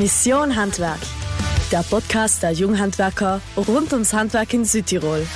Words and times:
Mission 0.00 0.54
Handwerk, 0.54 1.00
der 1.72 1.82
Podcast 1.82 2.44
der 2.44 2.52
Junghandwerker 2.52 3.40
rund 3.56 3.92
ums 3.92 4.12
Handwerk 4.12 4.54
in 4.54 4.64
Südtirol. 4.64 5.26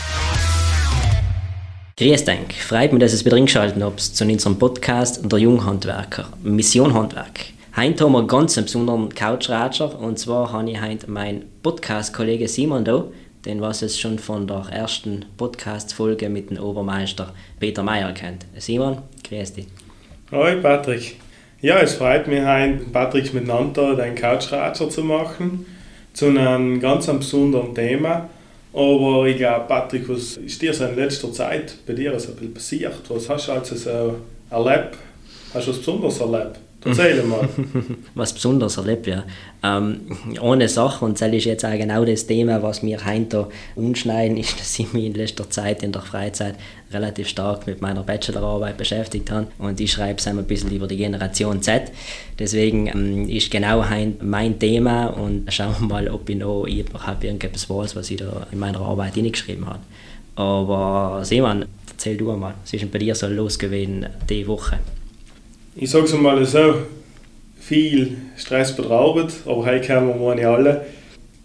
Grüß 1.99 2.25
Dank, 2.25 2.55
freut 2.55 2.93
mich, 2.93 3.01
dass 3.01 3.13
ihr 3.13 3.25
wieder 3.25 3.39
eingeschaltet 3.39 3.83
habt 3.83 3.99
zu 3.99 4.25
unserem 4.25 4.61
Podcast 4.61 5.21
der 5.25 5.41
Junghandwerker, 5.41 6.29
Mission 6.45 6.95
Handwerk. 6.95 7.47
Heute 7.77 8.05
haben 8.05 8.13
wir 8.13 8.25
ganz 8.29 8.57
einen 8.57 8.67
besonderen 8.67 9.13
Couchratscher 9.13 9.99
und 9.99 10.21
zwar 10.21 10.53
habe 10.53 10.71
ich 10.71 10.81
heute 10.81 11.11
meinen 11.11 11.43
Podcast-Kollege 11.65 12.47
Simon 12.47 12.85
da, 12.85 13.07
den 13.45 13.61
was 13.61 13.83
es 13.83 13.99
schon 13.99 14.21
von 14.21 14.47
der 14.47 14.67
ersten 14.71 15.25
Podcast-Folge 15.39 16.29
mit 16.29 16.51
dem 16.51 16.59
Obermeister 16.59 17.35
Peter 17.59 17.83
Meyer 17.83 18.13
kennt. 18.13 18.47
Simon, 18.59 18.99
grüß 19.29 19.55
dich. 19.55 19.67
Hallo 20.31 20.63
Patrick. 20.63 21.17
Ja, 21.63 21.79
es 21.79 21.95
freut 21.95 22.27
mich, 22.27 22.45
heute 22.45 22.87
Patrick 22.93 23.33
miteinander 23.33 23.95
den 23.95 24.17
Couchratscher 24.17 24.91
zu 24.91 25.05
machen, 25.05 25.65
zu 26.13 26.27
einem 26.27 26.81
ganz 26.81 27.07
besonderen 27.07 27.73
Thema. 27.73 28.29
Aber 28.73 29.27
ich 29.27 29.37
glaube, 29.37 29.67
Patrick, 29.69 30.09
was 30.09 30.39
ist 30.39 30.61
dir 30.61 30.75
so 30.75 30.87
in 30.87 30.97
letzter 30.97 31.33
Zeit 31.33 31.77
bei 31.87 31.93
dir 31.93 32.19
so 32.19 32.31
ein 32.31 32.35
bisschen 32.35 32.55
passiert? 32.55 33.01
Was 33.11 33.29
hast 33.29 33.47
du 33.47 33.53
also 33.53 33.77
so 33.77 34.17
erlebt? 34.51 34.99
Hast 35.55 35.69
du 35.69 35.71
was 35.71 35.79
Besonderes 35.79 36.19
erlebt? 36.19 36.59
Erzähl 36.85 37.23
mal. 37.25 37.49
was 38.15 38.33
Besonderes 38.33 38.77
erlebt, 38.77 39.07
ja. 39.07 39.25
Ähm, 39.63 40.01
eine 40.41 40.69
Sache, 40.69 41.05
und 41.05 41.21
das 41.21 41.33
ist 41.33 41.45
jetzt 41.45 41.65
auch 41.65 41.73
genau 41.73 42.05
das 42.05 42.27
Thema, 42.27 42.63
was 42.63 42.83
wir 42.83 43.05
heute 43.05 43.49
umschneiden, 43.77 44.37
ist, 44.37 44.59
dass 44.59 44.79
ich 44.79 44.93
mich 44.93 45.05
in 45.05 45.15
letzter 45.15 45.49
Zeit 45.49 45.83
in 45.83 45.93
der 45.93 46.03
Freizeit 46.03 46.57
relativ 46.93 47.29
stark 47.29 47.67
mit 47.67 47.81
meiner 47.81 48.03
Bachelorarbeit 48.03 48.77
beschäftigt 48.77 49.31
habe. 49.31 49.47
Und 49.59 49.81
ich 49.81 49.93
schreibe 49.93 50.19
es 50.19 50.27
ein 50.27 50.43
bisschen 50.45 50.73
über 50.73 50.87
die 50.87 50.97
Generation 50.97 51.63
Z. 51.63 51.93
Deswegen 52.39 52.89
ähm, 52.89 53.29
ist 53.29 53.51
genau 53.51 53.85
mein 54.21 54.59
Thema 54.59 55.07
und 55.07 55.53
schauen 55.53 55.75
wir 55.81 55.87
mal, 55.87 56.09
ob 56.09 56.29
ich 56.29 56.37
noch 56.37 56.65
überhaupt 56.65 57.25
irgendetwas 57.25 57.71
weiß, 57.71 57.97
was 57.97 58.11
ich 58.11 58.19
da 58.19 58.47
in 58.51 58.59
meiner 58.59 58.81
Arbeit 58.81 59.15
hineingeschrieben 59.15 59.67
habe. 59.67 59.81
Aber 60.35 61.25
Simon, 61.25 61.67
erzähl 61.89 62.17
du 62.17 62.33
mal, 62.33 62.55
was 62.63 62.73
ist 62.73 62.81
denn 62.81 62.91
bei 62.91 62.99
dir 62.99 63.15
so 63.15 63.27
los 63.29 63.59
gewesen 63.59 64.07
diese 64.29 64.49
Woche? 64.49 64.79
Ich 65.75 65.91
sage 65.91 66.05
es 66.05 66.13
mal 66.15 66.45
so, 66.45 66.75
viel 67.61 68.17
Stress 68.37 68.75
betraubt, 68.75 69.33
aber 69.47 69.65
heute 69.65 69.81
kennen 69.81 70.09
wir 70.09 70.17
meine 70.17 70.49
alle. 70.49 70.87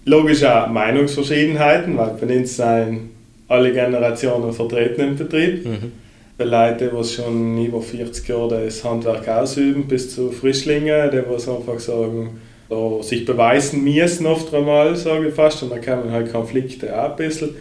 Logisch 0.05 0.43
auch 0.43 0.67
Meinungsverschiedenheiten, 0.67 1.97
weil 1.97 2.15
bei 2.19 2.37
uns 2.37 2.57
sind 2.57 3.09
alle 3.47 3.71
Generationen 3.71 4.51
vertreten 4.51 5.01
im 5.01 5.15
Betrieb. 5.15 5.65
Mhm. 5.65 5.91
Bei 6.37 6.45
Leuten, 6.45 6.89
die 6.95 7.03
schon 7.03 7.65
über 7.65 7.81
40 7.81 8.27
Jahre 8.27 8.65
das 8.65 8.83
Handwerk 8.83 9.27
ausüben, 9.27 9.87
bis 9.87 10.13
zu 10.13 10.31
Frischlingen, 10.31 11.11
die 11.11 11.21
was 11.29 11.47
einfach 11.47 11.79
sagen, 11.79 12.41
oder 12.69 13.01
sich 13.03 13.25
beweisen 13.25 13.83
müssen 13.83 14.25
oft 14.25 14.53
einmal, 14.53 14.95
sage 14.95 15.29
ich 15.29 15.33
fast, 15.33 15.63
und 15.63 15.71
dann 15.71 15.83
kommen 15.83 16.11
halt 16.11 16.31
Konflikte 16.31 16.99
auch 16.99 17.11
ein 17.11 17.15
bisschen. 17.15 17.51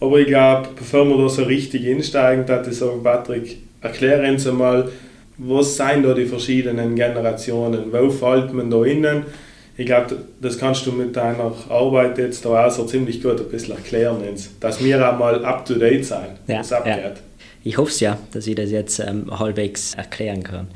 Aber 0.00 0.18
ich 0.18 0.26
glaube, 0.26 0.68
bevor 0.76 1.06
wir 1.06 1.16
da 1.16 1.28
so 1.28 1.44
richtig 1.44 1.86
einsteigen, 1.86 2.46
würde 2.48 2.70
ich 2.70 2.76
sagen, 2.76 3.02
Patrick, 3.02 3.58
erkläre 3.80 4.28
uns 4.30 4.46
einmal, 4.46 4.90
was 5.38 5.76
sind 5.76 6.02
da 6.02 6.14
die 6.14 6.26
verschiedenen 6.26 6.94
Generationen, 6.94 7.92
wo 7.92 8.10
fällt 8.10 8.52
man 8.52 8.70
da 8.70 8.84
innen? 8.84 9.24
Ich 9.78 9.84
glaube, 9.84 10.16
das 10.40 10.58
kannst 10.58 10.86
du 10.86 10.92
mit 10.92 11.14
deiner 11.14 11.52
Arbeit 11.68 12.16
jetzt 12.16 12.44
da 12.44 12.66
auch 12.66 12.70
so 12.70 12.84
ziemlich 12.86 13.22
gut 13.22 13.38
ein 13.38 13.48
bisschen 13.48 13.76
erklären, 13.76 14.22
dass 14.60 14.82
wir 14.82 15.12
auch 15.12 15.18
mal 15.18 15.44
up 15.44 15.66
to 15.66 15.74
date 15.74 16.04
sein, 16.04 16.38
ja, 16.46 16.60
was 16.60 16.72
abgeht. 16.72 16.94
Ja. 16.96 17.12
Ich 17.62 17.76
hoffe 17.76 17.90
es 17.90 18.00
ja, 18.00 18.18
dass 18.32 18.46
ich 18.46 18.54
das 18.54 18.70
jetzt 18.70 19.00
ähm, 19.00 19.26
halbwegs 19.38 19.94
erklären 19.94 20.42
kann. 20.42 20.68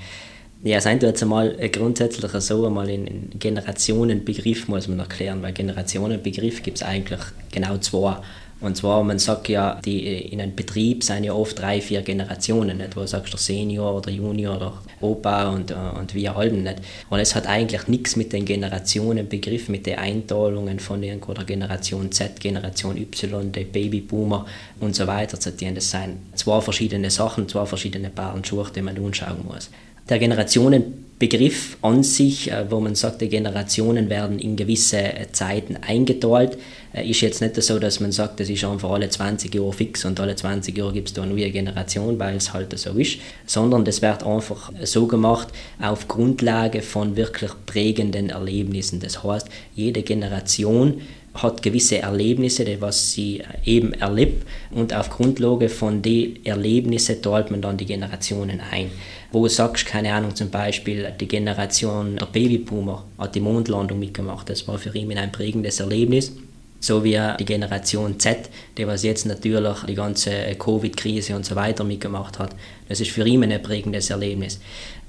Ja, 0.63 0.77
es 0.77 0.85
ist 0.85 1.03
jetzt 1.03 1.23
einmal 1.23 1.57
grundsätzlich 1.73 2.31
so, 2.43 2.67
einmal 2.67 2.91
in 2.91 3.31
Generationenbegriff 3.39 4.69
muss 4.69 4.89
man 4.89 4.99
erklären, 4.99 5.41
weil 5.41 5.55
Generationenbegriff 5.55 6.63
gibt 6.63 6.77
es 6.77 6.83
eigentlich 6.83 7.21
genau 7.51 7.79
zwei. 7.79 8.17
Und 8.61 8.77
zwar, 8.77 9.03
man 9.03 9.19
sagt 9.19 9.49
ja, 9.49 9.81
die, 9.85 10.07
in 10.07 10.41
einem 10.41 10.55
Betrieb 10.55 11.03
sind 11.03 11.25
ja 11.25 11.33
oft 11.33 11.59
drei, 11.59 11.81
vier 11.81 12.03
Generationen, 12.03 12.79
nicht? 12.79 12.95
wo 12.95 13.01
du 13.01 13.07
sagst, 13.07 13.33
der 13.33 13.41
Senior 13.41 13.97
oder 13.97 14.11
Junior 14.11 14.57
oder 14.57 14.75
Opa 15.01 15.49
und, 15.49 15.71
äh, 15.71 15.75
und 15.99 16.15
wie 16.15 16.29
Alten. 16.29 16.63
Nicht? 16.65 16.81
Und 17.09 17.21
es 17.21 17.35
hat 17.35 17.47
eigentlich 17.47 17.89
nichts 17.89 18.17
mit 18.17 18.33
den 18.33 18.45
Generationenbegriff, 18.45 19.69
mit 19.69 19.87
den 19.87 19.99
Einteilungen 19.99 20.79
von 20.79 21.03
irgendwo 21.03 21.33
der 21.33 21.45
Generation 21.45 22.13
Z, 22.13 22.39
Generation 22.39 22.97
Y, 22.99 23.51
der 23.51 23.65
Babyboomer 23.65 24.45
und 24.79 24.95
so 24.95 25.07
weiter 25.07 25.41
zu 25.41 25.57
tun. 25.57 25.75
Das 25.75 25.91
sind 25.91 26.19
zwei 26.35 26.61
verschiedene 26.61 27.11
Sachen, 27.11 27.49
zwei 27.49 27.65
verschiedene 27.65 28.11
Paaren 28.11 28.45
Schuhe, 28.45 28.67
die 28.75 28.83
man 28.83 28.97
anschauen 28.97 29.45
muss. 29.47 29.71
Der 30.09 30.19
Generationenbegriff 30.19 31.10
Begriff 31.21 31.77
an 31.83 32.03
sich, 32.03 32.51
äh, 32.51 32.71
wo 32.71 32.81
man 32.81 32.95
sagt, 32.95 33.21
die 33.21 33.29
Generationen 33.29 34.09
werden 34.09 34.39
in 34.39 34.57
gewisse 34.57 34.97
äh, 34.97 35.31
Zeiten 35.31 35.77
eingeteilt, 35.77 36.57
äh, 36.95 37.07
ist 37.07 37.21
jetzt 37.21 37.43
nicht 37.43 37.63
so, 37.63 37.79
dass 37.79 38.01
man 38.01 38.11
sagt, 38.11 38.41
das 38.41 38.49
ist 38.49 38.65
einfach 38.65 38.91
alle 38.91 39.11
20 39.11 39.55
Jahre 39.55 39.75
fix 39.75 40.07
und 40.07 40.19
alle 40.19 40.35
20 40.35 40.77
Jahre 40.79 40.95
gibt 40.95 41.09
es 41.09 41.15
da 41.15 41.23
eine 41.23 41.33
neue 41.33 41.51
Generation, 41.51 42.19
weil 42.19 42.37
es 42.37 42.55
halt 42.55 42.77
so 42.79 42.93
ist, 42.93 43.19
sondern 43.45 43.85
das 43.85 44.01
wird 44.01 44.23
einfach 44.23 44.73
so 44.83 45.07
gemacht 45.07 45.49
auf 45.79 46.09
Grundlage 46.09 46.81
von 46.81 47.17
wirklich 47.17 47.51
prägenden 47.67 48.31
Erlebnissen. 48.31 48.99
Das 48.99 49.23
heißt, 49.23 49.47
jede 49.75 50.03
Generation 50.03 51.03
hat 51.35 51.63
gewisse 51.63 51.99
Erlebnisse, 51.99 52.67
was 52.81 53.13
sie 53.13 53.43
eben 53.65 53.93
erlebt. 53.95 54.47
Und 54.71 54.95
auf 54.95 55.11
Grundlage 55.11 55.69
von 55.69 56.03
den 56.03 56.45
Erlebnissen 56.45 57.23
teilt 57.23 57.51
man 57.51 57.63
dann 57.63 57.77
die 57.77 57.87
Generationen 57.87 58.61
ein. 58.71 58.91
Wo 59.33 59.45
du 59.45 59.49
sagst, 59.49 59.87
keine 59.87 60.13
Ahnung, 60.13 60.35
zum 60.35 60.51
Beispiel 60.51 61.13
die 61.21 61.29
Generation 61.29 62.17
der 62.17 62.27
Babyboomer 62.27 63.05
hat 63.19 63.35
die 63.35 63.41
Mondlandung 63.41 63.99
mitgemacht, 63.99 64.51
das 64.51 64.67
war 64.67 64.79
für 64.79 64.95
ihn 64.97 65.17
ein 65.17 65.33
prägendes 65.33 65.81
Erlebnis 65.81 66.33
so 66.81 67.05
wie 67.05 67.21
die 67.39 67.45
Generation 67.45 68.19
Z, 68.19 68.51
die 68.77 68.87
was 68.87 69.03
jetzt 69.03 69.27
natürlich 69.27 69.77
die 69.87 69.95
ganze 69.95 70.33
Covid-Krise 70.59 71.37
und 71.37 71.45
so 71.45 71.55
weiter 71.55 71.85
mitgemacht 71.85 72.39
hat. 72.39 72.57
Das 72.89 73.01
ist 73.01 73.11
für 73.11 73.27
ihn 73.27 73.45
ein 73.45 73.63
prägendes 73.63 74.11
Erlebnis. 74.11 74.59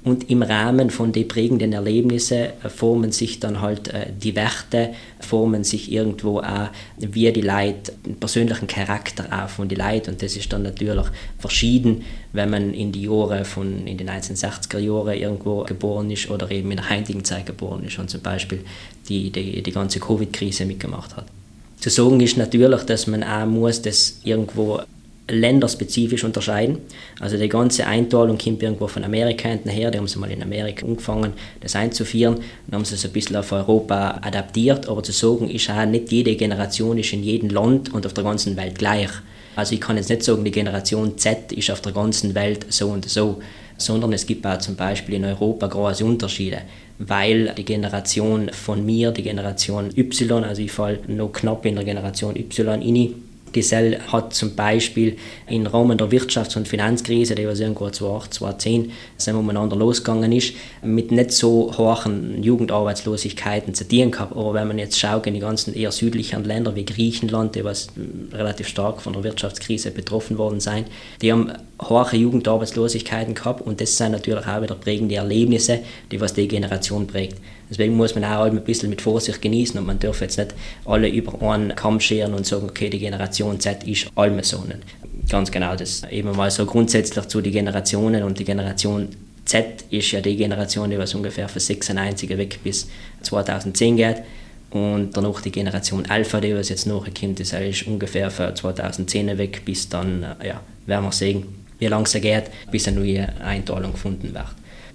Und 0.04 0.30
im 0.30 0.42
Rahmen 0.42 0.90
von 0.90 1.12
den 1.12 1.28
prägenden 1.28 1.72
Erlebnissen 1.72 2.48
formen 2.68 3.12
sich 3.12 3.38
dann 3.38 3.60
halt 3.60 3.86
äh, 3.88 4.06
die 4.12 4.34
Werte, 4.34 4.94
formen 5.20 5.62
sich 5.62 5.92
irgendwo 5.92 6.40
auch, 6.40 6.70
wie 6.98 7.30
die 7.32 7.40
Leute 7.40 7.92
einen 8.04 8.16
persönlichen 8.16 8.66
Charakter 8.66 9.26
auch 9.30 9.48
von 9.48 9.68
die 9.68 9.76
Leute. 9.76 10.10
Und 10.10 10.20
das 10.20 10.36
ist 10.36 10.52
dann 10.52 10.64
natürlich 10.64 11.06
verschieden, 11.38 12.02
wenn 12.32 12.50
man 12.50 12.74
in 12.74 12.90
die 12.90 13.02
Jahre 13.02 13.44
von, 13.44 13.86
in 13.86 13.96
den 13.96 14.10
1960er 14.10 14.78
Jahren 14.78 15.16
irgendwo 15.16 15.62
geboren 15.62 16.10
ist 16.10 16.28
oder 16.28 16.50
eben 16.50 16.72
in 16.72 16.78
der 16.78 16.90
heutigen 16.90 17.24
Zeit 17.24 17.46
geboren 17.46 17.84
ist 17.84 17.96
und 18.00 18.10
zum 18.10 18.22
Beispiel 18.22 18.64
die, 19.08 19.30
die, 19.30 19.62
die 19.62 19.72
ganze 19.72 20.00
Covid-Krise 20.00 20.64
mitgemacht 20.66 21.16
hat. 21.16 21.26
Zu 21.82 21.90
sagen 21.90 22.20
ist 22.20 22.36
natürlich, 22.36 22.84
dass 22.84 23.08
man 23.08 23.24
auch 23.24 23.44
muss 23.44 23.82
das 23.82 24.20
irgendwo 24.22 24.82
länderspezifisch 25.26 26.22
unterscheiden. 26.22 26.78
Also 27.18 27.36
die 27.36 27.48
ganze 27.48 27.88
Einteilung 27.88 28.38
kommt 28.38 28.62
irgendwo 28.62 28.86
von 28.86 29.02
Amerika 29.02 29.48
her, 29.48 29.90
die 29.90 29.98
haben 29.98 30.06
sie 30.06 30.20
mal 30.20 30.30
in 30.30 30.44
Amerika 30.44 30.86
angefangen, 30.86 31.32
das 31.60 31.74
einzuführen, 31.74 32.36
dann 32.68 32.78
haben 32.78 32.84
sie 32.84 32.94
es 32.94 33.04
ein 33.04 33.10
bisschen 33.10 33.34
auf 33.34 33.50
Europa 33.50 34.20
adaptiert, 34.22 34.88
aber 34.88 35.02
zu 35.02 35.10
sagen 35.10 35.50
ist 35.50 35.70
auch, 35.70 35.84
nicht 35.84 36.12
jede 36.12 36.36
Generation 36.36 36.98
ist 36.98 37.12
in 37.14 37.24
jedem 37.24 37.50
Land 37.50 37.92
und 37.92 38.06
auf 38.06 38.14
der 38.14 38.22
ganzen 38.22 38.56
Welt 38.56 38.78
gleich. 38.78 39.10
Also 39.56 39.74
ich 39.74 39.80
kann 39.80 39.96
jetzt 39.96 40.08
nicht 40.08 40.22
sagen, 40.22 40.44
die 40.44 40.52
Generation 40.52 41.18
Z 41.18 41.50
ist 41.50 41.68
auf 41.72 41.80
der 41.80 41.90
ganzen 41.90 42.36
Welt 42.36 42.64
so 42.68 42.90
und 42.90 43.10
so, 43.10 43.42
sondern 43.76 44.12
es 44.12 44.24
gibt 44.24 44.46
auch 44.46 44.58
zum 44.58 44.76
Beispiel 44.76 45.16
in 45.16 45.24
Europa 45.24 45.66
große 45.66 46.04
Unterschiede 46.04 46.58
weil 47.08 47.54
die 47.56 47.64
Generation 47.64 48.50
von 48.52 48.84
mir, 48.84 49.10
die 49.10 49.22
Generation 49.22 49.90
Y, 49.96 50.44
also 50.44 50.62
ich 50.62 50.72
falle 50.72 51.00
noch 51.08 51.32
knapp 51.32 51.66
in 51.66 51.74
der 51.74 51.84
Generation 51.84 52.36
Y 52.36 52.68
rein, 52.68 53.14
Gesell 53.52 54.00
hat 54.10 54.34
zum 54.34 54.54
Beispiel 54.56 55.16
im 55.46 55.66
Rahmen 55.66 55.98
der 55.98 56.08
Wirtschafts- 56.10 56.56
und 56.56 56.66
Finanzkrise, 56.66 57.34
die 57.34 57.46
was 57.46 57.60
irgendwo 57.60 57.90
2008, 57.90 58.34
2010 58.34 58.92
sind 59.16 59.36
umeinander 59.36 59.76
losgegangen 59.76 60.32
ist, 60.32 60.54
mit 60.82 61.12
nicht 61.12 61.32
so 61.32 61.72
hohen 61.76 62.42
Jugendarbeitslosigkeiten 62.42 63.74
zu 63.74 63.86
tun 63.86 64.10
gehabt. 64.10 64.32
Aber 64.32 64.54
wenn 64.54 64.68
man 64.68 64.78
jetzt 64.78 64.98
schaut 64.98 65.26
in 65.26 65.34
die 65.34 65.40
ganzen 65.40 65.74
eher 65.74 65.92
südlichen 65.92 66.44
Länder 66.44 66.74
wie 66.74 66.84
Griechenland, 66.84 67.54
die 67.54 67.64
was 67.64 67.88
relativ 68.32 68.68
stark 68.68 69.02
von 69.02 69.12
der 69.12 69.24
Wirtschaftskrise 69.24 69.90
betroffen 69.90 70.38
worden 70.38 70.60
sind, 70.60 70.86
die 71.20 71.32
haben 71.32 71.52
hohe 71.88 72.16
Jugendarbeitslosigkeiten 72.16 73.34
gehabt 73.34 73.60
und 73.62 73.80
das 73.80 73.96
sind 73.96 74.12
natürlich 74.12 74.46
auch 74.46 74.62
wieder 74.62 74.74
prägende 74.74 75.16
Erlebnisse, 75.16 75.80
die 76.10 76.20
was 76.20 76.34
die 76.34 76.48
Generation 76.48 77.06
prägt. 77.06 77.38
Deswegen 77.70 77.96
muss 77.96 78.14
man 78.14 78.24
auch 78.24 78.44
ein 78.44 78.62
bisschen 78.64 78.90
mit 78.90 79.00
Vorsicht 79.00 79.40
genießen 79.40 79.78
und 79.78 79.86
man 79.86 79.98
darf 79.98 80.20
jetzt 80.20 80.38
nicht 80.38 80.54
alle 80.84 81.08
über 81.08 81.40
einen 81.42 81.74
Kamm 81.74 82.00
scheren 82.00 82.34
und 82.34 82.46
sagen, 82.46 82.68
okay, 82.68 82.90
die 82.90 82.98
Generation 82.98 83.58
Z 83.60 83.84
ist 83.84 84.08
allem 84.14 84.42
so. 84.42 84.62
Ganz 85.28 85.50
genau, 85.50 85.74
das 85.76 86.02
eben 86.10 86.36
mal 86.36 86.50
so 86.50 86.66
grundsätzlich 86.66 87.26
zu 87.26 87.40
den 87.40 87.52
Generationen 87.52 88.24
und 88.24 88.38
die 88.38 88.44
Generation 88.44 89.08
Z 89.44 89.84
ist 89.90 90.10
ja 90.12 90.20
die 90.20 90.36
Generation, 90.36 90.90
die 90.90 90.98
was 90.98 91.14
ungefähr 91.14 91.48
von 91.48 91.60
96 91.60 92.28
weg 92.36 92.58
bis 92.62 92.88
2010 93.22 93.96
geht. 93.96 94.22
Und 94.70 95.10
danach 95.14 95.40
die 95.42 95.52
Generation 95.52 96.06
Alpha, 96.06 96.40
die 96.40 96.54
was 96.54 96.70
jetzt 96.70 96.86
nachkommt, 96.86 97.40
das 97.40 97.52
ist 97.52 97.86
ungefähr 97.86 98.30
von 98.30 98.56
2010 98.56 99.36
weg 99.36 99.62
bis 99.64 99.88
dann, 99.88 100.22
ja, 100.42 100.60
werden 100.86 101.04
wir 101.04 101.12
sehen, 101.12 101.61
wie 101.82 101.88
lange 101.88 102.04
es 102.04 102.12
geht, 102.12 102.44
bis 102.70 102.86
eine 102.86 103.00
neue 103.00 103.28
Einteilung 103.40 103.90
gefunden 103.90 104.32
wird. 104.32 104.46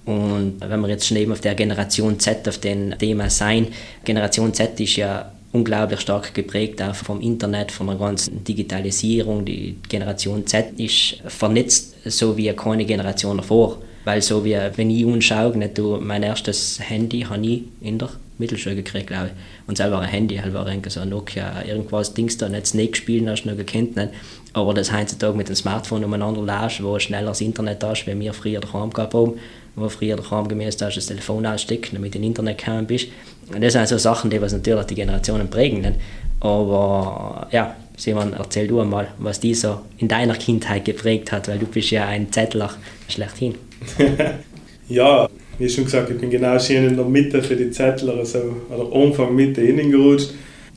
Und 0.06 0.54
wenn 0.60 0.80
wir 0.80 0.88
jetzt 0.88 1.06
schon 1.06 1.18
eben 1.18 1.32
auf 1.32 1.42
der 1.42 1.54
Generation 1.54 2.18
Z, 2.18 2.48
auf 2.48 2.58
dem 2.58 2.98
Thema 2.98 3.28
sein, 3.28 3.66
Generation 4.04 4.54
Z 4.54 4.80
ist 4.80 4.96
ja 4.96 5.30
unglaublich 5.52 6.00
stark 6.00 6.32
geprägt 6.32 6.80
auch 6.80 6.94
vom 6.94 7.20
Internet, 7.20 7.70
von 7.70 7.88
der 7.88 7.96
ganzen 7.96 8.42
Digitalisierung. 8.42 9.44
Die 9.44 9.76
Generation 9.86 10.46
Z 10.46 10.80
ist 10.80 11.18
vernetzt, 11.26 11.94
so 12.06 12.36
wie 12.38 12.50
keine 12.54 12.86
Generation 12.86 13.36
davor. 13.36 13.78
Weil 14.06 14.22
so 14.22 14.42
wie, 14.42 14.56
wenn 14.76 14.90
ich 14.90 15.06
anschaue, 15.06 15.58
nicht, 15.58 15.76
du, 15.76 15.98
mein 16.00 16.22
erstes 16.22 16.80
Handy 16.80 17.20
habe 17.20 17.46
ich 17.46 17.64
in 17.82 17.98
der 17.98 18.08
Mittelschule 18.38 18.76
gekriegt, 18.76 19.08
glaube 19.08 19.26
ich. 19.26 19.32
Und 19.68 19.76
selber 19.76 20.00
ein 20.00 20.08
Handy, 20.08 20.36
halt 20.36 20.54
war 20.54 20.66
so 20.88 21.00
ein 21.00 21.10
Nokia, 21.10 21.62
irgendwas, 21.62 22.14
Dings 22.14 22.38
da, 22.38 22.48
nicht 22.48 22.66
Snake 22.66 22.96
spielen, 22.96 23.28
hast 23.28 23.42
du 23.42 23.50
noch 23.50 23.56
gekannt, 23.56 23.96
nicht? 23.96 24.08
Aber 24.54 24.72
das 24.72 24.90
heutzutage 24.90 25.36
mit 25.36 25.50
dem 25.50 25.56
Smartphone 25.56 26.04
umeinander 26.04 26.42
lässt, 26.42 26.82
wo 26.82 26.98
schneller 26.98 27.28
das 27.28 27.42
Internet 27.42 27.84
hast, 27.84 28.06
wie 28.06 28.18
wir 28.18 28.32
früher 28.32 28.60
daheim 28.60 28.90
gehabt 28.90 29.12
haben, 29.12 29.34
wo 29.76 29.88
früher 29.90 30.16
daheim 30.16 30.48
gemäß 30.48 30.80
hast, 30.80 30.96
das 30.96 31.06
Telefon 31.06 31.44
ausstecken, 31.44 31.96
damit 31.96 32.14
du 32.14 32.18
in 32.18 32.24
Internet 32.24 32.56
gekommen 32.56 32.86
bist. 32.86 33.08
Und 33.52 33.62
das 33.62 33.74
sind 33.74 33.86
so 33.86 33.98
Sachen, 33.98 34.30
die 34.30 34.40
was 34.40 34.54
natürlich 34.54 34.86
die 34.86 34.94
Generationen 34.94 35.50
prägen. 35.50 35.82
Nicht? 35.82 35.96
Aber 36.40 37.46
ja, 37.50 37.76
Simon, 37.98 38.32
erzähl 38.32 38.68
du 38.68 38.80
einmal, 38.80 39.08
was 39.18 39.38
die 39.38 39.54
so 39.54 39.80
in 39.98 40.08
deiner 40.08 40.34
Kindheit 40.34 40.86
geprägt 40.86 41.30
hat, 41.30 41.46
weil 41.48 41.58
du 41.58 41.66
bist 41.66 41.90
ja 41.90 42.06
ein 42.06 42.32
Zettler 42.32 42.70
schlechthin. 43.08 43.54
ja, 44.88 45.28
wie 45.58 45.68
schon 45.68 45.84
gesagt, 45.84 46.10
ich 46.10 46.18
bin 46.18 46.30
genau 46.30 46.58
schön 46.58 46.86
in 46.86 46.96
der 46.96 47.04
Mitte 47.04 47.42
für 47.42 47.56
die 47.56 47.70
Zettler, 47.70 48.14
also, 48.18 48.38
oder 48.70 48.94
Anfang 48.94 49.34
Mitte 49.34 49.60
innen 49.60 49.90
gerutscht. 49.90 50.30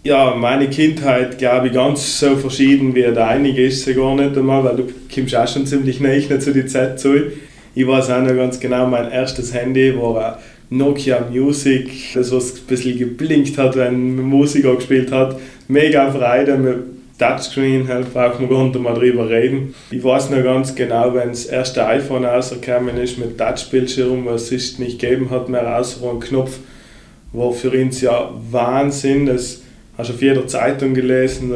Ja, 0.03 0.33
meine 0.35 0.67
Kindheit, 0.67 1.37
glaube 1.37 1.67
ich, 1.67 1.73
ganz 1.73 2.19
so 2.19 2.35
verschieden 2.35 2.95
wie 2.95 3.03
deinige 3.03 3.67
ist 3.67 3.85
sie 3.85 3.93
gar 3.93 4.15
nicht 4.15 4.35
einmal, 4.35 4.63
weil 4.63 4.77
du 4.77 4.87
kommst 5.13 5.35
auch 5.35 5.47
schon 5.47 5.67
ziemlich 5.67 5.99
nah 5.99 6.39
zu 6.39 6.51
die 6.51 6.65
Z 6.65 6.99
zu. 6.99 7.27
Ich 7.75 7.85
weiß 7.85 8.09
auch 8.09 8.21
noch 8.21 8.35
ganz 8.35 8.59
genau, 8.59 8.87
mein 8.87 9.11
erstes 9.11 9.53
Handy 9.53 9.95
war 9.95 10.39
ein 10.71 10.77
Nokia 10.77 11.27
Music, 11.29 11.91
das 12.15 12.31
was 12.31 12.55
ein 12.55 12.65
bisschen 12.67 12.97
geblinkt 12.97 13.57
hat, 13.59 13.75
wenn 13.75 14.15
man 14.15 14.25
Musik 14.25 14.63
gespielt 14.63 15.11
hat. 15.11 15.39
Mega 15.67 16.09
Freude, 16.09 16.83
Touchscreen, 17.21 17.87
halt 17.87 18.13
man 18.15 18.49
gar 18.49 18.63
nicht 18.63 18.79
mal 18.79 18.95
drüber 18.95 19.29
reden. 19.29 19.75
Ich 19.91 20.03
weiß 20.03 20.31
noch 20.31 20.43
ganz 20.43 20.73
genau, 20.73 21.13
wenn 21.13 21.29
das 21.29 21.45
erste 21.45 21.85
iPhone 21.85 22.25
rausgekommen 22.25 22.97
ist 22.97 23.19
mit 23.19 23.37
Touchbildschirm, 23.37 24.25
was 24.25 24.51
es 24.51 24.79
nicht 24.79 24.99
gegeben 24.99 25.29
hat 25.29 25.47
mehr, 25.47 25.77
außer 25.77 26.09
einen 26.09 26.19
Knopf, 26.19 26.57
war 27.31 27.51
für 27.51 27.69
uns 27.69 28.01
ja 28.01 28.31
Wahnsinn. 28.49 29.27
Das 29.27 29.61
hast 29.97 30.09
du 30.09 30.13
auf 30.13 30.21
jeder 30.21 30.47
Zeitung 30.47 30.95
gelesen. 30.95 31.53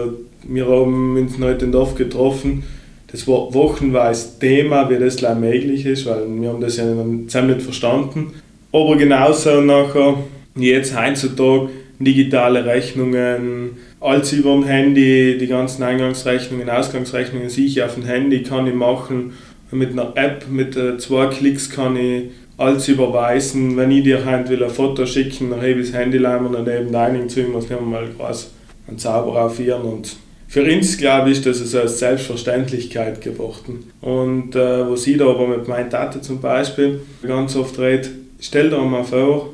Wir 0.48 0.68
haben 0.68 1.18
uns 1.18 1.40
heute 1.40 1.66
in 1.66 1.72
Dorf 1.72 1.96
getroffen. 1.96 2.64
Das 3.12 3.28
war 3.28 3.52
wochenweise 3.54 4.40
Thema, 4.40 4.88
wie 4.90 5.00
das 5.00 5.20
möglich 5.22 5.86
ist, 5.86 6.06
weil 6.06 6.24
wir 6.28 6.50
haben 6.50 6.62
das 6.62 6.78
ja 6.78 6.86
nicht 6.86 7.62
verstanden. 7.64 8.34
Aber 8.72 8.98
genauso 8.98 9.62
nachher, 9.62 10.16
jetzt 10.56 11.00
heutzutage, 11.00 11.70
digitale 12.00 12.66
Rechnungen, 12.66 13.78
alles 14.06 14.32
über 14.34 14.54
dem 14.54 14.66
Handy, 14.66 15.38
die 15.38 15.48
ganzen 15.48 15.84
Eingangsrechnungen, 15.84 16.70
Ausgangsrechnungen 16.70 17.50
sehe 17.50 17.66
ich 17.66 17.82
auf 17.82 17.96
dem 17.96 18.06
Handy, 18.06 18.44
kann 18.44 18.68
ich 18.68 18.74
machen. 18.74 19.34
Mit 19.72 19.92
einer 19.92 20.14
App, 20.16 20.46
mit 20.48 20.78
äh, 20.78 20.98
zwei 20.98 21.26
Klicks 21.26 21.70
kann 21.70 21.98
ich 21.98 22.26
alles 22.58 22.88
überweisen. 22.88 23.76
Wenn 23.76 23.92
ich 23.92 24.04
dir 24.04 24.24
heute 24.24 24.50
will 24.50 24.64
ein 24.64 24.70
Foto 24.70 25.06
schicken, 25.06 25.50
dann 25.50 25.60
habe 25.60 25.72
ich 25.72 25.90
das 25.90 26.00
Handy 26.00 26.18
und 26.20 26.54
daneben 26.54 26.92
Dining 26.92 27.28
zu 27.28 27.42
muss 27.44 27.66
ich 27.66 27.80
mal 27.80 28.08
quasi 28.16 28.46
einen 28.88 29.00
Zauber 29.00 29.44
aufführen. 29.44 29.82
Und 29.82 30.16
für 30.48 30.64
uns, 30.64 30.98
glaube 30.98 31.32
ich, 31.32 31.44
ist 31.44 31.62
das 31.62 31.76
als 31.76 32.00
Selbstverständlichkeit 32.00 33.22
geworden. 33.22 33.92
Und 34.02 34.56
äh, 34.56 34.90
was 34.90 35.08
ich 35.08 35.18
da 35.18 35.26
aber 35.26 35.48
mit 35.48 35.68
meiner 35.68 35.90
Tate 35.90 36.22
zum 36.22 36.40
Beispiel 36.40 37.02
ganz 37.24 37.56
oft 37.56 37.78
rede, 37.80 38.10
stell 38.40 38.70
dir 38.70 38.78
mal 38.78 39.04
vor, 39.04 39.50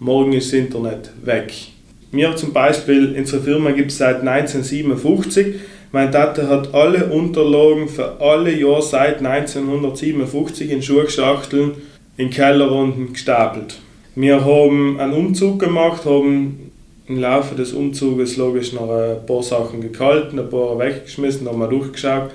morgen 0.00 0.32
ist 0.32 0.52
das 0.52 0.58
Internet 0.58 1.10
weg 1.24 1.73
mir 2.14 2.36
zum 2.36 2.52
Beispiel, 2.52 3.14
unsere 3.16 3.42
Firma 3.42 3.72
gibt 3.72 3.90
es 3.90 3.98
seit 3.98 4.20
1957. 4.20 5.56
Mein 5.92 6.10
Tate 6.10 6.48
hat 6.48 6.74
alle 6.74 7.06
Unterlagen 7.06 7.88
für 7.88 8.20
alle 8.20 8.52
Jahre 8.52 8.82
seit 8.82 9.18
1957 9.18 10.70
in 10.70 10.82
Schuhschachteln 10.82 11.72
in 12.16 12.30
Keller 12.30 12.70
unten 12.72 13.12
gestapelt. 13.12 13.78
Wir 14.14 14.44
haben 14.44 14.98
einen 15.00 15.12
Umzug 15.12 15.58
gemacht, 15.58 16.04
haben 16.04 16.70
im 17.06 17.18
Laufe 17.20 17.54
des 17.54 17.72
Umzuges 17.72 18.36
logisch 18.36 18.72
noch 18.72 18.90
ein 18.90 19.26
paar 19.26 19.42
Sachen 19.42 19.80
gekalten, 19.80 20.38
ein 20.38 20.48
paar 20.48 20.78
weggeschmissen, 20.78 21.46
wir 21.46 21.68
durchgeschaut. 21.68 22.30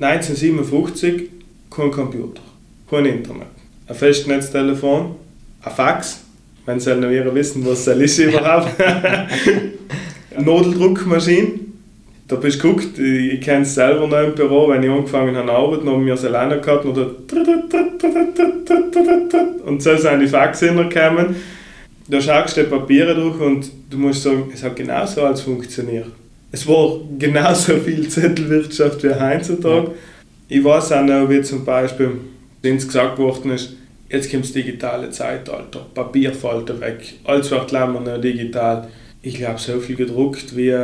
1957 0.00 1.30
kein 1.70 1.90
Computer, 1.90 2.42
kein 2.90 3.06
Internet, 3.06 3.48
ein 3.86 3.94
Festnetztelefon, 3.94 5.14
ein 5.62 5.72
Fax, 5.72 6.24
wenn 6.66 6.80
sie 6.80 6.94
noch 6.94 7.34
wissen, 7.34 7.66
was 7.66 7.84
das 7.84 7.98
ist 7.98 8.18
überhaupt. 8.18 8.70
Nadeldruckmaschine. 10.38 11.48
Da 12.28 12.36
bist 12.36 12.62
du 12.62 12.68
geguckt, 12.68 12.98
ich 12.98 13.40
kenne 13.40 13.62
es 13.62 13.74
selber 13.74 14.06
noch 14.06 14.22
im 14.22 14.34
Büro, 14.34 14.68
wenn 14.68 14.82
ich 14.82 14.90
angefangen 14.90 15.34
habe 15.36 15.46
zu 15.46 15.52
arbeiten, 15.52 15.88
haben 15.90 16.06
wir 16.06 16.14
es 16.14 16.24
alleine 16.24 16.60
gehabt 16.60 16.84
und 16.84 16.96
und 19.66 19.82
so 19.82 19.96
sind 19.96 20.20
die 20.20 20.26
Faxe 20.28 20.74
gekommen. 20.74 21.36
Da 22.08 22.20
schaust 22.20 22.56
du 22.56 22.62
die 22.62 22.68
Papiere 22.68 23.14
durch 23.14 23.40
und 23.40 23.70
du 23.88 23.98
musst 23.98 24.22
sagen, 24.22 24.50
es 24.52 24.62
hat 24.62 24.76
genauso 24.76 25.22
alles 25.22 25.42
funktioniert. 25.42 26.06
Es 26.52 26.66
war 26.66 26.98
genauso 27.18 27.76
viel 27.76 28.08
Zettelwirtschaft 28.08 29.02
wie 29.04 29.14
heutzutage. 29.14 29.92
Ich 30.48 30.64
weiß 30.64 30.92
auch 30.92 31.04
noch, 31.04 31.28
wie 31.28 31.40
zum 31.42 31.64
Beispiel, 31.64 32.12
wenn 32.62 32.76
es 32.76 32.86
gesagt 32.86 33.18
worden 33.18 33.52
ist, 33.52 33.76
Jetzt 34.10 34.30
kommt 34.30 34.44
das 34.44 34.52
digitale 34.52 35.10
Zeitalter. 35.10 35.86
Papier 35.94 36.34
fällt 36.34 36.80
weg. 36.80 37.14
Alles 37.24 37.50
wird 37.50 37.70
lämmer 37.70 38.18
digital. 38.18 38.88
Ich 39.22 39.36
glaube, 39.36 39.60
so 39.60 39.78
viel 39.78 39.96
gedruckt 39.96 40.56
wie 40.56 40.76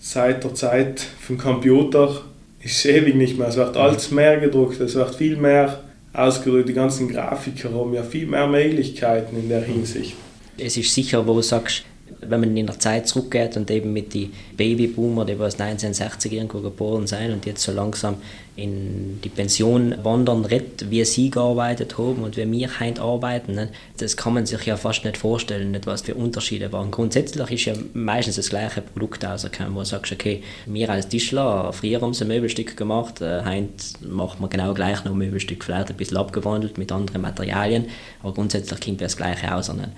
seit 0.00 0.42
der 0.42 0.54
Zeit 0.54 1.00
vom 1.20 1.38
Computer 1.38 2.22
ist 2.60 2.84
ewig 2.84 3.14
nicht 3.14 3.38
mehr. 3.38 3.48
Es 3.48 3.56
wird 3.56 3.76
alles 3.76 4.10
mehr 4.10 4.40
gedruckt, 4.40 4.80
es 4.80 4.96
wird 4.96 5.14
viel 5.14 5.36
mehr 5.36 5.80
ausgedrückt. 6.12 6.68
Die 6.68 6.74
ganzen 6.74 7.08
Grafiker 7.08 7.72
haben 7.72 7.94
ja 7.94 8.02
viel 8.02 8.26
mehr 8.26 8.48
Möglichkeiten 8.48 9.36
in 9.36 9.48
der 9.48 9.62
Hinsicht. 9.62 10.14
Es 10.58 10.76
ist 10.76 10.92
sicher, 10.92 11.24
wo 11.26 11.34
du 11.34 11.42
sagst, 11.42 11.84
wenn 12.20 12.40
man 12.40 12.56
in 12.56 12.66
der 12.66 12.78
Zeit 12.78 13.08
zurückgeht 13.08 13.56
und 13.56 13.70
eben 13.70 13.92
mit 13.92 14.14
den 14.14 14.32
Babyboomer, 14.56 15.24
die 15.24 15.34
aus 15.34 15.58
1960 15.58 16.32
irgendwo 16.32 16.60
geboren 16.60 17.06
sind 17.06 17.32
und 17.32 17.46
jetzt 17.46 17.62
so 17.62 17.72
langsam 17.72 18.16
in 18.54 19.18
die 19.24 19.30
Pension 19.30 19.94
wandern, 20.02 20.44
redet, 20.44 20.90
wie 20.90 21.02
sie 21.06 21.30
gearbeitet 21.30 21.96
haben 21.96 22.22
und 22.22 22.36
wie 22.36 22.50
wir 22.50 22.68
heute 22.80 23.00
arbeiten, 23.00 23.54
ne? 23.54 23.68
das 23.96 24.16
kann 24.16 24.34
man 24.34 24.44
sich 24.44 24.62
ja 24.66 24.76
fast 24.76 25.04
nicht 25.04 25.16
vorstellen, 25.16 25.70
nicht, 25.70 25.86
was 25.86 26.02
für 26.02 26.14
Unterschiede 26.14 26.70
waren. 26.70 26.90
Grundsätzlich 26.90 27.50
ist 27.50 27.64
ja 27.64 27.74
meistens 27.94 28.36
das 28.36 28.50
gleiche 28.50 28.82
Produkt 28.82 29.24
rausgekommen, 29.24 29.74
wo 29.74 29.80
du 29.80 29.86
sagst, 29.86 30.12
okay, 30.12 30.42
wir 30.66 30.90
als 30.90 31.08
Tischler, 31.08 31.72
früher 31.72 32.02
haben 32.02 32.12
sie 32.12 32.24
ein 32.24 32.28
Möbelstück 32.28 32.76
gemacht, 32.76 33.22
äh, 33.22 33.42
heute 33.42 34.06
macht 34.06 34.38
man 34.38 34.50
genau 34.50 34.74
gleich 34.74 35.02
noch 35.04 35.14
Möbelstück, 35.14 35.64
vielleicht 35.64 35.88
ein 35.88 35.96
bisschen 35.96 36.18
abgewandelt 36.18 36.76
mit 36.76 36.92
anderen 36.92 37.22
Materialien, 37.22 37.86
aber 38.22 38.34
grundsätzlich 38.34 38.80
kommt 38.80 39.00
das 39.00 39.16
gleiche 39.16 39.46
raus. 39.46 39.72
Ne? 39.72 39.92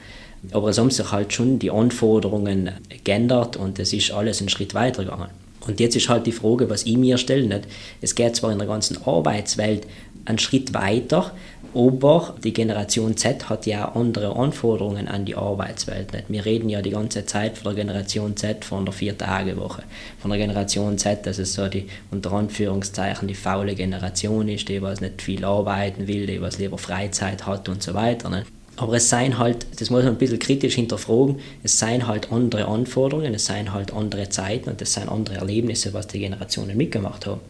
Aber 0.52 0.68
es 0.68 0.78
haben 0.78 0.90
sich 0.90 1.10
halt 1.10 1.32
schon 1.32 1.58
die 1.58 1.70
Anforderungen 1.70 2.70
geändert 3.02 3.56
und 3.56 3.78
es 3.78 3.92
ist 3.92 4.12
alles 4.12 4.40
einen 4.40 4.48
Schritt 4.48 4.74
weiter 4.74 5.04
gegangen. 5.04 5.30
Und 5.66 5.80
jetzt 5.80 5.96
ist 5.96 6.08
halt 6.08 6.26
die 6.26 6.32
Frage, 6.32 6.68
was 6.68 6.84
ich 6.84 6.96
mir 6.96 7.18
stelle. 7.18 7.46
Nicht? 7.46 7.66
Es 8.00 8.14
geht 8.14 8.36
zwar 8.36 8.52
in 8.52 8.58
der 8.58 8.66
ganzen 8.66 8.98
Arbeitswelt 9.04 9.86
einen 10.26 10.38
Schritt 10.38 10.74
weiter, 10.74 11.32
aber 11.74 12.34
die 12.44 12.52
Generation 12.52 13.16
Z 13.16 13.48
hat 13.48 13.66
ja 13.66 13.92
andere 13.94 14.36
Anforderungen 14.36 15.08
an 15.08 15.24
die 15.24 15.34
Arbeitswelt. 15.34 16.12
Nicht? 16.12 16.26
Wir 16.28 16.44
reden 16.44 16.68
ja 16.68 16.82
die 16.82 16.90
ganze 16.90 17.26
Zeit 17.26 17.58
von 17.58 17.74
der 17.74 17.84
Generation 17.84 18.36
Z 18.36 18.64
von 18.64 18.84
der 18.84 18.92
Vier-Tage-Woche. 18.92 19.82
Von 20.20 20.30
der 20.30 20.38
Generation 20.38 20.98
Z, 20.98 21.26
dass 21.26 21.38
es 21.38 21.54
so 21.54 21.66
die 21.68 21.88
unter 22.10 22.32
Anführungszeichen 22.32 23.26
die 23.26 23.34
faule 23.34 23.74
Generation 23.74 24.48
ist, 24.48 24.68
die 24.68 24.82
was 24.82 25.00
nicht 25.00 25.20
viel 25.20 25.44
arbeiten 25.44 26.06
will, 26.06 26.26
die 26.26 26.40
was 26.40 26.58
lieber 26.58 26.78
Freizeit 26.78 27.46
hat 27.46 27.68
und 27.68 27.82
so 27.82 27.94
weiter. 27.94 28.30
Nicht? 28.30 28.46
Aber 28.76 28.94
es 28.94 29.08
seien 29.08 29.38
halt, 29.38 29.66
das 29.78 29.90
muss 29.90 30.02
man 30.02 30.14
ein 30.14 30.18
bisschen 30.18 30.38
kritisch 30.38 30.74
hinterfragen, 30.74 31.38
es 31.62 31.78
seien 31.78 32.06
halt 32.08 32.32
andere 32.32 32.66
Anforderungen, 32.66 33.34
es 33.34 33.46
seien 33.46 33.72
halt 33.72 33.92
andere 33.92 34.28
Zeiten 34.28 34.70
und 34.70 34.82
es 34.82 34.92
seien 34.92 35.08
andere 35.08 35.36
Erlebnisse, 35.36 35.92
was 35.92 36.08
die 36.08 36.18
Generationen 36.18 36.76
mitgemacht 36.76 37.26
haben. 37.26 37.40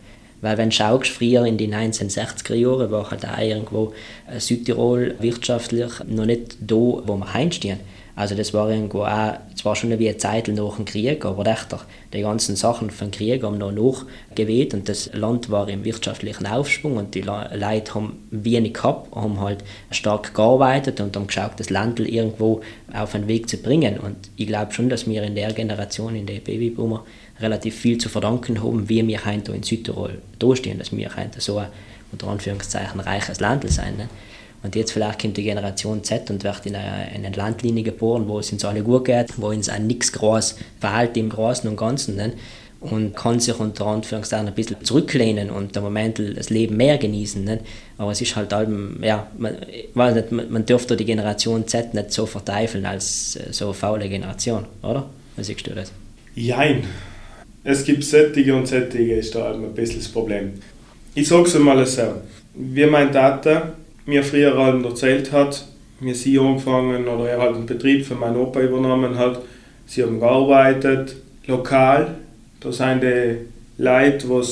Weil 0.43 0.59
wenn 0.59 0.69
du 0.69 1.01
früher 1.05 1.47
in 1.47 1.57
die 1.57 1.69
1960er 1.69 2.55
Jahre 2.55 2.91
war 2.91 3.11
halt 3.11 3.27
auch 3.27 3.39
irgendwo 3.39 3.95
äh, 4.31 4.39
Südtirol 4.39 5.15
wirtschaftlich 5.19 5.91
noch 6.07 6.27
nicht 6.27 6.57
da, 6.61 6.75
wo 6.75 7.17
wir 7.17 7.33
heimstehen. 7.33 7.81
Also 8.17 8.37
das 8.37 8.55
war 8.55 8.71
irgendwo 8.71 9.03
auch, 9.03 9.35
zwar 9.57 9.75
schon 9.75 9.99
wie 9.99 10.09
eine 10.09 10.17
Zeit 10.19 10.47
nach 10.47 10.77
dem 10.77 10.85
Krieg, 10.85 11.25
aber 11.25 11.47
echt, 11.47 11.75
die 12.13 12.21
ganzen 12.21 12.55
Sachen 12.55 12.91
vom 12.91 13.11
Krieg 13.11 13.43
haben 13.43 13.59
noch 13.59 13.73
nachgeweht 13.73 14.73
und 14.73 14.89
das 14.89 15.13
Land 15.13 15.51
war 15.51 15.69
im 15.69 15.85
wirtschaftlichen 15.85 16.47
Aufschwung 16.47 16.97
und 16.97 17.15
die 17.17 17.23
Leute 17.23 17.95
haben 17.95 18.27
wenig 18.31 18.75
gehabt, 18.75 19.15
haben 19.17 19.41
halt 19.41 19.65
stark 19.91 20.33
gearbeitet 20.33 21.01
und 21.01 21.17
haben 21.17 21.27
geschaut, 21.27 21.53
das 21.57 21.71
Land 21.71 21.99
irgendwo 21.99 22.61
auf 22.93 23.17
einen 23.17 23.27
Weg 23.27 23.49
zu 23.49 23.57
bringen. 23.57 23.99
Und 23.99 24.17
ich 24.37 24.47
glaube 24.47 24.73
schon, 24.73 24.89
dass 24.89 25.09
wir 25.09 25.25
in 25.25 25.35
der 25.35 25.53
Generation, 25.53 26.15
in 26.15 26.27
der 26.27 26.39
Babyboomer, 26.39 27.05
relativ 27.41 27.75
viel 27.75 27.99
zu 27.99 28.09
verdanken 28.09 28.63
haben, 28.63 28.89
wie 28.89 29.05
wir 29.07 29.25
heute 29.25 29.53
in 29.53 29.65
Südtirol 29.65 30.23
dastehen, 30.39 30.79
dass 30.79 30.97
wir 30.97 31.17
heute 31.17 31.41
so 31.41 31.59
ein 31.59 31.67
unter 32.13 32.29
Anführungszeichen 32.29 33.01
reiches 33.01 33.41
Land 33.41 33.69
sein. 33.69 33.97
Ne? 33.97 34.09
Und 34.65 34.75
jetzt 34.75 34.93
vielleicht 34.93 35.21
kommt 35.21 35.37
die 35.37 35.43
Generation 35.43 36.03
Z 36.03 36.31
und 36.31 36.43
wird 36.43 36.65
in 36.65 36.75
eine, 36.75 37.15
in 37.15 37.25
eine 37.25 37.37
Landlinie 37.37 37.83
geboren, 37.83 38.27
wo 38.27 38.39
es 38.39 38.51
uns 38.51 38.65
alle 38.65 38.83
gut 38.83 39.05
geht, 39.05 39.35
wo 39.37 39.49
uns 39.49 39.69
auch 39.69 39.79
nichts 39.79 40.11
groß 40.13 40.57
verhält 40.81 41.19
im 41.19 41.29
Großen 41.29 41.69
und 41.69 41.77
Ganzen. 41.77 42.17
Ne? 42.17 42.33
Und 42.81 43.15
kann 43.15 43.41
sich 43.41 43.59
unter 43.61 43.87
Anführungszeichen 43.87 44.49
ein 44.49 44.55
bisschen 44.55 44.83
zurücklehnen 44.83 45.51
und 45.51 45.77
im 45.77 45.83
Moment 45.83 46.19
das 46.19 46.49
Leben 46.49 46.79
mehr 46.79 46.97
genießen. 46.97 47.45
Ne? 47.45 47.61
Aber 47.99 48.13
es 48.13 48.23
ist 48.23 48.37
halt 48.37 48.55
allem, 48.55 49.01
ja, 49.03 49.27
man, 49.37 49.55
nicht, 50.15 50.33
man, 50.33 50.51
man 50.51 50.65
dürfte 50.65 50.97
die 50.97 51.05
Generation 51.05 51.69
Z 51.69 51.93
nicht 51.93 52.13
so 52.13 52.25
verteufeln 52.25 52.87
als 52.87 53.37
äh, 53.37 53.53
so 53.53 53.67
eine 53.67 53.75
faule 53.75 54.09
Generation, 54.09 54.65
oder? 54.83 55.11
Wie 55.37 55.45
siehst 55.45 55.67
du 55.67 55.75
das? 55.75 55.93
Jein. 56.35 56.85
Es 57.65 57.85
gibt 57.85 58.03
sättige 58.03 58.55
und 58.55 58.67
sättige, 58.67 59.17
ist 59.17 59.35
da 59.35 59.53
ein 59.53 59.75
bisschen 59.75 60.01
das 60.01 60.09
Problem. 60.09 60.55
Ich 61.15 61.29
sage 61.29 61.45
es 61.45 61.59
mal 61.59 61.85
so. 61.85 62.03
Wie 62.55 62.87
mein 62.87 63.13
Vater 63.13 63.75
mir 64.07 64.23
früher 64.23 64.57
halt 64.57 64.85
erzählt 64.85 65.33
hat, 65.33 65.65
wir 66.01 66.15
sie 66.15 66.39
angefangen 66.39 67.09
oder 67.09 67.29
er 67.29 67.41
hat 67.41 67.55
einen 67.55 67.67
Betrieb 67.67 68.05
für 68.05 68.15
meinen 68.15 68.37
Opa 68.37 68.61
übernommen 68.61 69.17
hat. 69.17 69.41
Sie 69.87 70.03
haben 70.03 70.21
gearbeitet, 70.21 71.17
lokal. 71.47 72.17
Da 72.61 72.73
sind 72.73 73.03
die 73.03 73.37
Leute, 73.79 74.27
die 74.27 74.47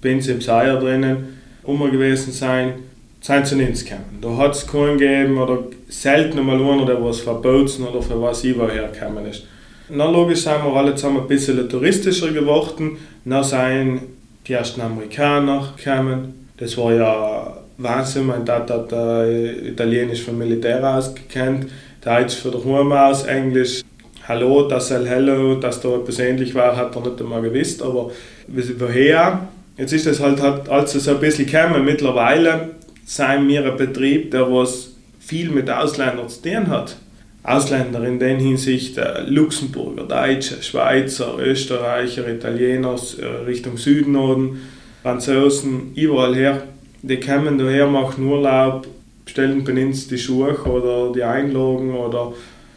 bei 0.00 0.14
uns 0.14 0.28
im 0.28 0.40
Seier 0.40 0.78
drinnen 0.78 1.38
immer 1.66 1.90
gewesen 1.90 2.32
sein, 2.32 2.74
sind 3.20 3.46
zu 3.46 3.56
uns 3.56 3.84
gekommen. 3.84 4.18
Da 4.20 4.36
hat 4.36 4.54
es 4.54 4.66
keinen 4.66 4.98
gegeben 4.98 5.38
oder 5.38 5.64
selten 5.88 6.38
einmal 6.38 6.60
einer, 6.60 6.86
der 6.86 7.02
was 7.04 7.20
verboten 7.20 7.84
oder 7.84 8.00
für 8.00 8.20
was 8.20 8.44
ich 8.44 8.58
woher 8.58 8.88
gekommen 8.88 9.26
ist. 9.26 9.44
Na 9.90 10.10
logisch 10.10 10.42
sind 10.42 10.64
wir 10.64 10.72
alle 10.74 10.94
zusammen 10.94 11.22
ein 11.22 11.28
bisschen 11.28 11.68
touristischer 11.68 12.30
geworden. 12.30 12.98
Dann 13.24 13.44
sind 13.44 14.00
die 14.46 14.52
ersten 14.52 14.80
Amerikaner 14.80 15.74
gekommen. 15.76 16.48
Das 16.56 16.76
war 16.76 16.92
ja 16.92 17.57
Wahnsinn. 17.78 18.26
Mein 18.26 18.44
Dad 18.44 18.70
hat 18.70 18.92
äh, 18.92 19.68
Italienisch 19.68 20.22
vom 20.22 20.36
Militär 20.36 20.84
ausgekannt, 20.84 21.68
Deutsch 22.04 22.36
von 22.36 22.50
der 22.50 22.64
Home 22.64 23.00
aus, 23.00 23.24
Englisch 23.24 23.82
Hallo, 24.26 24.68
das 24.68 24.90
ist 24.90 25.06
Hello, 25.06 25.54
dass 25.54 25.80
da 25.80 25.96
etwas 25.96 26.18
ähnlich 26.18 26.54
war, 26.54 26.76
hat 26.76 26.94
er 26.94 27.00
nicht 27.00 27.20
einmal 27.20 27.40
gewusst. 27.40 27.80
Aber 27.80 28.10
woher? 28.46 29.48
Jetzt 29.78 29.92
ist 29.92 30.06
das 30.06 30.20
halt, 30.20 30.42
halt 30.42 30.68
also 30.68 30.98
so 30.98 31.12
ein 31.12 31.20
bisschen 31.20 31.46
gekommen. 31.46 31.84
Mittlerweile 31.84 32.70
sind 33.06 33.48
wir 33.48 33.64
ein 33.64 33.76
Betrieb, 33.78 34.32
der 34.32 34.52
was 34.52 34.90
viel 35.18 35.48
mit 35.48 35.70
Ausländern 35.70 36.28
zu 36.28 36.42
tun 36.42 36.66
hat. 36.66 36.96
Ausländer 37.42 38.04
in 38.04 38.18
der 38.18 38.36
Hinsicht 38.36 38.98
äh, 38.98 39.22
Luxemburger, 39.22 40.02
Deutsche, 40.02 40.62
Schweizer, 40.62 41.38
Österreicher, 41.38 42.28
Italiener 42.28 42.96
äh, 43.18 43.44
Richtung 43.46 43.78
Südnorden, 43.78 44.60
Franzosen, 45.02 45.92
überall 45.94 46.34
her. 46.34 46.64
Die 47.02 47.20
kommen 47.20 47.58
daher, 47.58 47.86
machen 47.86 48.26
Urlaub, 48.26 48.86
stellen 49.26 49.62
bei 49.62 49.84
uns 49.84 50.08
die 50.08 50.18
Schuhe 50.18 50.54
oder 50.64 51.12
die 51.12 51.22
Einlagen 51.22 51.94
oder 51.94 52.32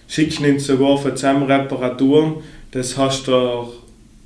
schicken 0.08 0.46
uns 0.46 0.68
sogar 0.68 0.98
für 0.98 1.16
zusammen 1.16 1.50
Reparaturen. 1.50 2.36
Das 2.72 2.98
hast 2.98 3.28
du 3.28 3.34
auch 3.34 3.74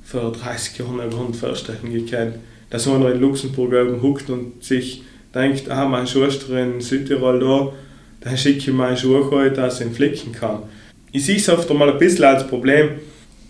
vor 0.04 0.32
30 0.32 0.78
Jahren 0.78 0.96
nicht 0.96 1.36
vorstellen 1.36 1.92
gekannt. 1.92 2.34
Dass 2.68 2.86
einer 2.86 3.12
in 3.12 3.20
Luxemburg 3.20 3.72
oben 3.72 4.02
huckt 4.02 4.28
und 4.28 4.62
sich 4.62 5.02
denkt, 5.34 5.70
ah, 5.70 5.86
mein 5.86 6.06
Schuster 6.06 6.62
in 6.62 6.80
Südtirol 6.80 7.40
da, 7.40 7.72
dann 8.20 8.36
schicke 8.36 8.58
ich 8.58 8.72
meine 8.72 8.96
Schuhe 8.96 9.30
heute, 9.30 9.56
dass 9.56 9.80
ich 9.80 9.86
ihn 9.86 9.94
flicken 9.94 10.32
kann. 10.32 10.64
Ich 11.12 11.24
sehe 11.24 11.36
es 11.36 11.48
oft 11.48 11.70
einmal 11.70 11.90
ein 11.90 11.98
bisschen 11.98 12.24
als 12.24 12.46
Problem. 12.46 12.90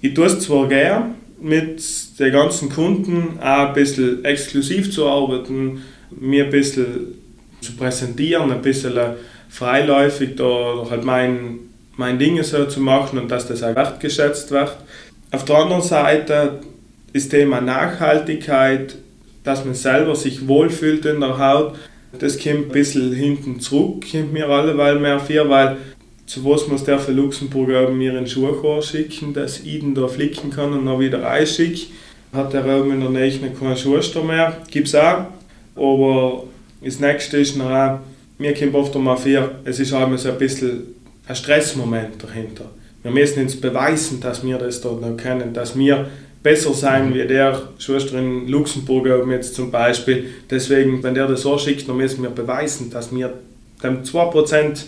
Ich 0.01 0.15
tue 0.15 0.27
es 0.27 0.39
zwar 0.41 0.69
gern, 0.69 1.15
mit 1.41 1.83
den 2.19 2.33
ganzen 2.33 2.69
Kunden 2.69 3.39
auch 3.41 3.69
ein 3.69 3.75
bisschen 3.75 4.25
exklusiv 4.25 4.93
zu 4.93 5.07
arbeiten, 5.07 5.83
mir 6.11 6.45
ein 6.45 6.51
bisschen 6.51 7.15
zu 7.61 7.73
präsentieren, 7.77 8.51
ein 8.53 8.63
bisschen 8.63 8.99
freiläufig 9.49 10.37
da 10.37 10.87
halt 10.91 11.05
mein, 11.05 11.59
mein 11.97 12.19
Dinge 12.19 12.45
so 12.45 12.67
zu 12.67 12.81
machen 12.81 13.19
und 13.19 13.31
dass 13.31 13.49
das 13.49 13.63
auch 13.63 13.75
wertgeschätzt 13.75 14.51
wird. 14.51 14.77
Auf 15.31 15.45
der 15.45 15.57
anderen 15.57 15.83
Seite 15.83 16.61
das 17.13 17.29
Thema 17.29 17.61
Nachhaltigkeit, 17.61 18.97
dass 19.45 19.65
man 19.65 19.75
selber 19.75 20.15
sich 20.15 20.47
wohlfühlt 20.49 21.05
in 21.07 21.21
der 21.21 21.39
Haut, 21.39 21.75
das 22.19 22.39
kommt 22.39 22.67
ein 22.67 22.69
bisschen 22.69 23.13
hinten 23.13 23.61
zurück, 23.61 24.05
kommt 24.11 24.33
mir 24.33 24.49
alleweil 24.49 24.99
mehr 24.99 25.19
vor, 25.19 25.49
weil 25.49 25.77
zu 26.27 26.45
was 26.45 26.67
muss 26.67 26.85
der 26.85 26.99
für 26.99 27.13
Luxemburg 27.13 27.93
mir 27.93 28.11
einen 28.11 28.27
Schuhkorb 28.27 28.85
schicken, 28.85 29.33
dass 29.33 29.61
ich 29.61 29.81
ihn 29.81 29.95
da 29.95 30.09
flicken 30.09 30.51
kann 30.51 30.73
und 30.73 30.87
dann 30.87 30.99
wieder 30.99 31.29
einschicke. 31.29 31.87
Hat 32.33 32.53
der 32.53 32.67
Raum 32.67 32.91
in 32.91 33.01
der 33.01 33.11
Nähe 33.11 33.39
keinen 33.59 33.77
Schuster 33.77 34.23
mehr, 34.23 34.57
gibt 34.71 34.89
es 34.89 34.95
auch. 34.95 35.27
Aber 35.77 36.45
das 36.83 37.01
nächste 37.01 37.39
ist 37.39 37.57
noch 37.57 37.71
auch, 37.71 37.99
mir 38.39 38.55
kommt 38.55 38.75
oft 38.75 38.97
einmal 38.97 39.17
vor, 39.17 39.51
es 39.65 39.79
ist 39.79 39.93
auch 39.93 40.17
so 40.17 40.31
ein 40.31 40.39
bisschen 40.39 40.83
ein 41.27 41.37
Stressmoment 41.37 42.23
dahinter. 42.23 42.67
Wir 43.03 43.11
müssen 43.11 43.43
uns 43.43 43.61
beweisen, 43.61 44.21
dass 44.21 44.45
wir 44.45 44.59
das 44.59 44.81
dort 44.81 45.01
noch 45.01 45.17
können, 45.17 45.53
dass 45.53 45.79
wir 45.79 46.07
besser 46.43 46.75
sein 46.75 47.15
wie 47.15 47.27
der 47.27 47.61
Schuster 47.79 48.19
in 48.19 48.49
Luxemburg 48.49 49.09
jetzt 49.31 49.55
zum 49.55 49.71
Beispiel. 49.71 50.27
Deswegen, 50.51 51.03
wenn 51.03 51.15
der 51.15 51.27
das 51.27 51.43
so 51.43 51.59
schickt, 51.59 51.89
dann 51.89 51.97
müssen 51.97 52.23
wir 52.23 52.31
beweisen, 52.31 52.91
dass 52.91 53.15
wir 53.15 53.33
dem 53.83 54.03
2% 54.03 54.85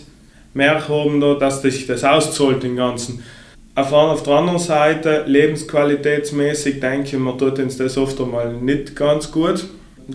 mehr 0.53 0.87
haben, 0.87 1.19
dass 1.39 1.61
sich 1.61 1.85
das 1.85 2.03
auszahlt 2.03 2.63
im 2.63 2.75
Ganzen. 2.75 3.23
Auf 3.75 4.23
der 4.23 4.33
anderen 4.33 4.59
Seite, 4.59 5.23
lebensqualitätsmäßig 5.25 6.79
denke 6.79 7.15
ich, 7.15 7.21
man 7.21 7.37
tut 7.37 7.59
uns 7.59 7.77
das 7.77 7.97
oft 7.97 8.19
einmal 8.19 8.53
nicht 8.53 8.95
ganz 8.95 9.31
gut. 9.31 9.65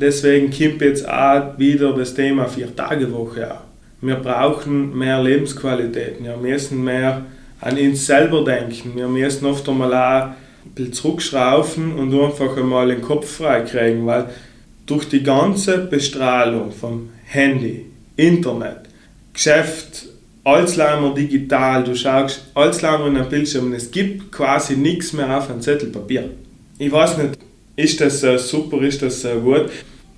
Deswegen 0.01 0.51
kommt 0.51 0.83
jetzt 0.83 1.09
auch 1.09 1.57
wieder 1.59 1.93
das 1.93 2.15
Thema 2.15 2.47
Vier-Tage-Woche 2.47 3.51
an. 3.51 3.59
Wir 4.01 4.17
brauchen 4.17 4.97
mehr 4.99 5.23
Lebensqualität, 5.23 6.23
wir 6.23 6.37
müssen 6.37 6.85
mehr 6.85 7.25
an 7.61 7.79
uns 7.79 8.05
selber 8.05 8.45
denken, 8.45 8.93
wir 8.97 9.09
müssen 9.09 9.47
oft 9.47 9.67
einmal 9.69 9.95
auch 9.95 10.27
ein 10.67 10.71
bisschen 10.75 10.93
zurückschrauben 10.93 11.95
und 11.95 12.13
einfach 12.13 12.57
einmal 12.57 12.89
den 12.89 13.01
Kopf 13.01 13.39
frei 13.39 13.63
kriegen, 13.63 14.05
weil 14.05 14.29
durch 14.85 15.09
die 15.09 15.23
ganze 15.23 15.79
Bestrahlung 15.79 16.73
vom 16.73 17.11
Handy, 17.25 17.87
Internet, 18.17 18.81
Geschäft, 19.33 20.07
Alzheimer 20.43 21.15
digital, 21.15 21.85
du 21.85 21.95
schaust 21.95 22.43
Alzheimer 22.53 23.07
in 23.07 23.17
einem 23.17 23.29
Bildschirm 23.31 23.67
und 23.67 23.75
es 23.75 23.91
gibt 23.91 24.31
quasi 24.31 24.77
nichts 24.77 25.15
mehr 25.15 25.39
auf 25.39 25.49
einem 25.49 25.63
Zettel 25.63 25.89
Papier. 25.89 26.29
Ich 26.79 26.93
weiß 26.93 27.17
nicht, 27.17 27.39
ist 27.77 28.01
das 28.01 28.23
äh, 28.23 28.39
super, 28.39 28.81
ist 28.83 29.03
das 29.03 29.25
äh, 29.25 29.37
gut? 29.37 29.71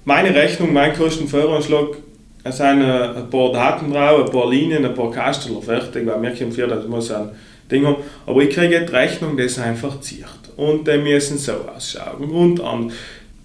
Meine 0.04 0.34
Rechnung, 0.34 0.72
mein 0.72 0.94
Kostenvoranschlag, 0.94 1.96
es 2.44 2.58
sind 2.58 2.82
äh, 2.82 3.08
ein 3.16 3.30
paar 3.30 3.52
Daten 3.52 3.92
drauf, 3.92 4.26
ein 4.26 4.30
paar 4.30 4.50
Linien, 4.50 4.84
ein 4.84 4.94
paar 4.94 5.10
Kasteler 5.10 5.62
fertig, 5.62 6.06
weil 6.06 6.18
mir 6.18 6.34
kommt 6.34 6.54
vor, 6.54 6.66
das 6.66 6.86
muss 6.86 7.10
ein 7.10 7.30
Ding 7.70 7.84
haben. 7.86 7.96
Aber 8.26 8.40
ich 8.42 8.50
kriege 8.54 8.84
die 8.84 8.92
Rechnung, 8.92 9.36
das 9.36 9.58
einfach 9.58 10.00
ziert. 10.00 10.28
Und 10.56 10.86
die 10.86 10.98
müssen 10.98 11.38
so 11.38 11.52
ausschauen 11.74 12.30
und 12.30 12.60
an 12.60 12.92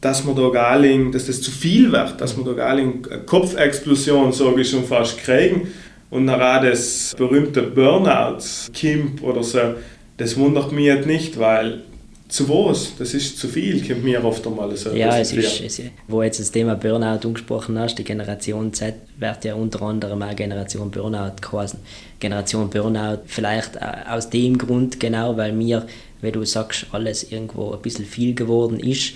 dass 0.01 0.23
man 0.23 0.35
da 0.35 0.49
gar 0.49 0.79
nicht, 0.79 1.13
dass 1.13 1.27
das 1.27 1.41
zu 1.41 1.51
viel 1.51 1.91
wird, 1.91 2.19
dass 2.19 2.35
man 2.35 2.45
da 2.45 2.53
gar 2.53 2.71
eine 2.71 2.91
Kopfexplosion, 3.25 4.33
sage 4.33 4.61
ich 4.61 4.69
schon 4.71 4.83
fast, 4.83 5.19
kriegen 5.19 5.67
und 6.09 6.25
dann 6.25 6.41
auch 6.41 6.61
das 6.61 7.13
berühmte 7.15 7.61
Burnout, 7.61 8.39
Kimp 8.73 9.21
oder 9.21 9.43
so, 9.43 9.59
das 10.17 10.37
wundert 10.37 10.71
mich 10.71 10.85
jetzt 10.85 11.05
nicht, 11.05 11.39
weil 11.39 11.83
zu 12.31 12.47
was? 12.47 12.93
Das 12.97 13.13
ist 13.13 13.37
zu 13.37 13.47
viel, 13.49 13.85
kommt 13.85 14.03
mir 14.03 14.23
oft 14.23 14.45
einmal 14.47 14.75
so. 14.77 14.91
Ja, 14.91 15.17
es 15.17 15.33
ist, 15.33 15.61
es, 15.61 15.81
wo 16.07 16.23
jetzt 16.23 16.39
das 16.39 16.49
Thema 16.51 16.75
Burnout 16.75 17.27
angesprochen 17.27 17.77
hast, 17.77 17.95
die 17.95 18.05
Generation 18.05 18.73
Z 18.73 18.95
wird 19.17 19.43
ja 19.43 19.53
unter 19.55 19.81
anderem 19.81 20.21
auch 20.23 20.35
Generation 20.35 20.89
Burnout 20.89 21.41
geheißen. 21.41 21.79
Generation 22.19 22.69
Burnout 22.69 23.23
vielleicht 23.25 23.81
aus 23.81 24.29
dem 24.29 24.57
Grund 24.57 24.99
genau, 24.99 25.35
weil 25.35 25.51
mir, 25.51 25.85
wie 26.21 26.31
du 26.31 26.45
sagst, 26.45 26.87
alles 26.91 27.31
irgendwo 27.31 27.73
ein 27.73 27.81
bisschen 27.81 28.05
viel 28.05 28.33
geworden 28.33 28.79
ist. 28.79 29.13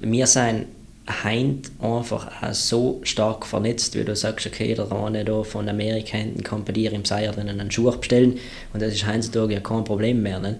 Wir 0.00 0.26
sind 0.26 0.66
heint 1.06 1.70
einfach 1.82 2.42
auch 2.42 2.54
so 2.54 3.00
stark 3.02 3.44
vernetzt, 3.44 3.94
wie 3.94 4.04
du 4.04 4.16
sagst, 4.16 4.46
okay, 4.46 4.74
der 4.74 4.90
eine 4.90 5.24
da 5.24 5.42
von 5.42 5.68
Amerika 5.68 6.16
hinten 6.16 6.42
kann 6.42 6.64
bei 6.64 6.72
dir 6.72 6.92
im 6.92 7.04
Seier 7.04 7.36
einen 7.36 7.70
Schuh 7.70 7.90
bestellen 7.90 8.38
und 8.72 8.80
das 8.80 8.94
ist 8.94 9.06
heutzutage 9.06 9.52
ja 9.52 9.60
kein 9.60 9.84
Problem 9.84 10.22
mehr. 10.22 10.40
Ne? 10.40 10.58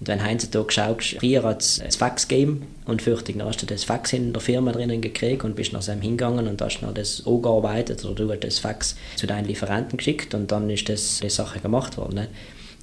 Und 0.00 0.08
wenn 0.08 0.18
du 0.18 0.26
heutzutage 0.26 0.72
schaust, 0.72 1.16
früher 1.18 1.42
hat 1.42 1.62
es 1.62 1.80
ein 1.80 1.90
Fax 1.90 2.28
gegeben 2.28 2.66
und 2.84 3.00
fürchtig, 3.00 3.38
dann 3.38 3.46
hast 3.46 3.62
du 3.62 3.66
das 3.66 3.84
Fax 3.84 4.12
in 4.12 4.32
der 4.32 4.42
Firma 4.42 4.72
drinnen 4.72 5.00
gekriegt 5.00 5.44
und 5.44 5.56
bist 5.56 5.72
nach 5.72 5.82
seinem 5.82 6.02
hingegangen 6.02 6.48
und 6.48 6.60
hast 6.60 6.82
noch 6.82 6.92
das 6.92 7.22
angearbeitet 7.26 8.04
oder 8.04 8.14
du 8.14 8.30
hast 8.30 8.44
das 8.44 8.58
Fax 8.58 8.96
zu 9.16 9.26
deinen 9.26 9.46
Lieferanten 9.46 9.96
geschickt 9.96 10.34
und 10.34 10.52
dann 10.52 10.68
ist 10.68 10.88
das, 10.88 11.20
die 11.20 11.30
Sache 11.30 11.60
gemacht 11.60 11.96
worden. 11.96 12.16
Ne? 12.16 12.28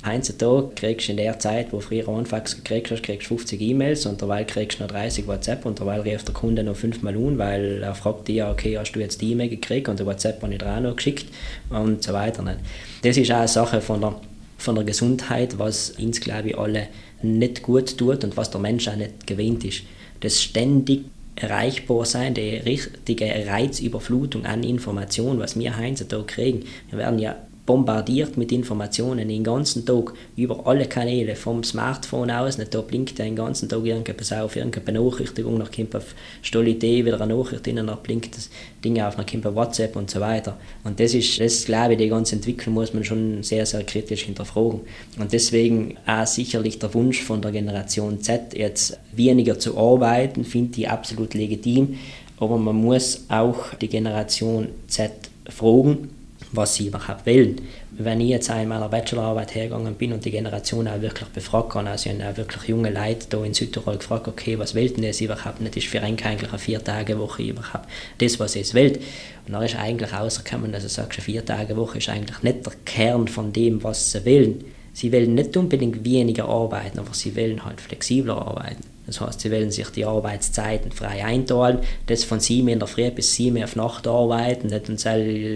Heutzutage 0.05 0.72
kriegst 0.75 1.08
du 1.08 1.12
in 1.12 1.17
der 1.17 1.39
Zeit, 1.39 1.72
wo 1.72 1.77
du 1.77 1.84
früher 1.84 2.10
einen 2.10 2.25
Fax 2.25 2.58
gekriegt 2.58 2.91
hast, 2.91 3.03
kriegst 3.03 3.27
50 3.27 3.62
E-Mails 3.62 4.05
und 4.05 4.20
derweil 4.20 4.46
kriegst 4.46 4.79
du 4.79 4.84
noch 4.84 4.91
30 4.91 5.27
WhatsApp 5.27 5.65
und 5.65 5.79
derweil 5.79 6.01
rief 6.01 6.24
der 6.25 6.34
Kunde 6.34 6.63
noch 6.63 6.75
fünfmal 6.75 7.15
an, 7.15 7.38
weil 7.38 7.82
er 7.84 7.96
fragt 7.96 8.27
dich, 8.27 8.43
okay, 8.43 8.77
hast 8.77 8.91
du 8.91 9.00
jetzt 9.00 9.22
die 9.22 9.32
E-Mail 9.32 9.48
gekriegt 9.48 9.88
und 9.88 10.00
der 10.00 10.05
WhatsApp 10.05 10.41
habe 10.41 10.51
ich 10.51 10.60
dir 10.60 10.75
auch 10.75 10.82
noch 10.82 10.96
geschickt 10.96 11.27
und 11.70 12.03
so 12.03 12.12
weiter. 12.12 12.41
Ne? 12.41 12.58
Das 13.01 13.15
ist 13.15 13.32
auch 13.32 13.38
eine 13.38 13.48
Sache 13.48 13.79
von 13.79 14.01
der 14.01 14.15
von 14.63 14.75
der 14.75 14.84
Gesundheit, 14.84 15.60
was 15.60 15.91
uns, 15.91 16.22
glaube 16.22 16.50
ich, 16.50 16.58
alle 16.58 16.88
nicht 17.22 17.63
gut 17.63 17.98
tut 17.98 18.24
und 18.24 18.38
was 18.38 18.50
der 18.50 18.62
Mensch 18.62 18.88
auch 18.88 18.96
nicht 18.96 19.27
gewöhnt 19.27 19.63
ist. 19.65 19.84
Das 20.22 20.41
ständig 20.41 21.05
erreichbar 21.36 22.05
sein, 22.05 22.34
die 22.34 22.58
richtige 22.58 23.25
Reizüberflutung 23.48 24.46
an 24.46 24.63
Informationen, 24.63 25.39
was 25.39 25.58
wir 25.58 25.77
heutzutage 25.77 26.24
kriegen. 26.24 26.63
Wir 26.89 27.00
werden 27.00 27.20
ja 27.20 27.36
bombardiert 27.65 28.36
mit 28.36 28.51
Informationen 28.51 29.29
den 29.29 29.43
ganzen 29.43 29.86
Tag 29.86 30.13
über 30.36 30.67
alle 30.67 30.86
Kanäle, 30.86 31.36
vom 31.36 31.63
Smartphone 31.63 32.29
aus, 32.29 32.58
nicht 32.58 32.74
da 32.74 32.82
blinkt 32.82 33.20
den 33.20 33.36
ganzen 33.36 33.70
Tag 33.70 33.86
irgendetwas 33.86 34.34
auf, 34.34 34.55
irgendeine 34.55 34.86
Benachrichtigung, 34.86 35.58
nach 35.58 35.72
kommt 35.72 35.96
auf 35.96 36.13
Stolidee 36.41 37.05
wieder 37.05 37.22
eine 37.22 37.34
Nachricht 37.34 37.65
rein, 37.65 37.77
dann 37.77 37.98
blinkt 38.03 38.36
das 38.36 38.50
Ding 38.84 39.01
auf, 39.01 39.15
dann 39.15 39.25
kommt 39.25 39.46
auf 39.48 39.55
WhatsApp 39.55 39.96
und 39.96 40.12
so 40.12 40.20
weiter. 40.20 40.58
Und 40.84 41.00
das 41.00 41.13
ist, 41.13 41.39
das 41.39 41.63
glaube 41.63 41.93
ich, 41.93 42.00
die 42.00 42.10
ganze 42.10 42.36
Entwicklung 42.36 42.74
muss 42.74 42.93
man 42.93 43.05
schon 43.05 43.43
sehr, 43.43 43.65
sehr 43.65 43.84
kritisch 43.84 44.24
hinterfragen. 44.24 44.82
Und 45.17 45.32
deswegen 45.32 45.96
auch 46.05 46.27
sicherlich 46.27 46.79
der 46.79 46.93
Wunsch 46.93 47.22
von 47.22 47.41
der 47.41 47.51
Generation 47.51 48.20
Z, 48.22 48.58
jetzt 48.58 49.00
weniger 49.13 49.58
zu 49.58 49.77
arbeiten, 49.77 50.43
finde 50.43 50.82
ich 50.82 50.89
absolut 50.89 51.34
legitim, 51.34 51.98
aber 52.39 52.58
man 52.58 52.75
muss 52.75 53.24
auch 53.29 53.74
die 53.75 53.88
Generation 53.88 54.67
Z 54.88 55.12
fragen, 55.48 56.10
was 56.53 56.75
sie 56.75 56.88
überhaupt 56.88 57.25
wollen. 57.25 57.55
Wenn 57.91 58.22
ich 58.22 58.29
jetzt 58.29 58.50
in 58.50 58.67
meiner 58.67 58.89
Bachelorarbeit 58.89 59.55
hergegangen 59.55 59.95
bin 59.95 60.13
und 60.13 60.24
die 60.24 60.31
Generation 60.31 60.88
auch 60.88 61.01
wirklich 61.01 61.29
befragt 61.29 61.75
habe, 61.75 61.89
also 61.89 62.10
ich 62.10 62.15
habe 62.22 62.31
auch 62.31 62.38
wirklich 62.38 62.69
junge 62.69 62.89
Leute 62.89 63.38
hier 63.38 63.45
in 63.45 63.53
Südtirol 63.53 63.98
gefragt, 63.98 64.27
okay, 64.27 64.57
was 64.57 64.74
will 64.74 64.89
denn 64.89 65.12
überhaupt 65.19 65.62
nicht? 65.62 65.77
Ist 65.77 65.88
für 65.88 66.01
eigentlich 66.01 66.50
eine 66.50 66.60
Vier-Tage-Woche 66.60 67.43
überhaupt 67.43 67.89
das, 68.19 68.39
was 68.39 68.55
es 68.55 68.74
will? 68.74 69.00
Und 69.45 69.53
dann 69.53 69.63
ist 69.63 69.75
eigentlich 69.75 70.13
rausgekommen, 70.13 70.72
dass 70.72 70.83
du 70.83 70.89
sagst, 70.89 71.19
eine 71.19 71.25
Vier-Tage-Woche 71.25 71.98
ist 71.98 72.10
eigentlich 72.10 72.41
nicht 72.43 72.65
der 72.65 72.74
Kern 72.86 73.27
von 73.27 73.51
dem, 73.51 73.83
was 73.83 74.12
sie 74.12 74.25
wollen. 74.25 74.63
Sie 74.93 75.12
wollen 75.12 75.33
nicht 75.33 75.57
unbedingt 75.57 76.05
weniger 76.05 76.48
arbeiten, 76.48 77.00
aber 77.00 77.13
sie 77.13 77.36
wollen 77.36 77.65
halt 77.65 77.81
flexibler 77.81 78.38
arbeiten. 78.38 78.92
Das 79.05 79.19
heißt, 79.19 79.41
sie 79.41 79.51
wollen 79.51 79.72
sich 79.72 79.89
die 79.89 80.05
Arbeitszeiten 80.05 80.91
frei 80.91 81.25
einteilen, 81.25 81.79
das 82.07 82.24
von 82.24 82.39
7 82.39 82.67
in 82.69 82.79
der 82.79 82.88
Früh 82.88 83.12
bis 83.12 83.36
7 83.36 83.63
auf 83.63 83.75
Nacht 83.75 84.07
arbeiten, 84.07 84.67
nicht 84.67 84.89
und 84.89 85.00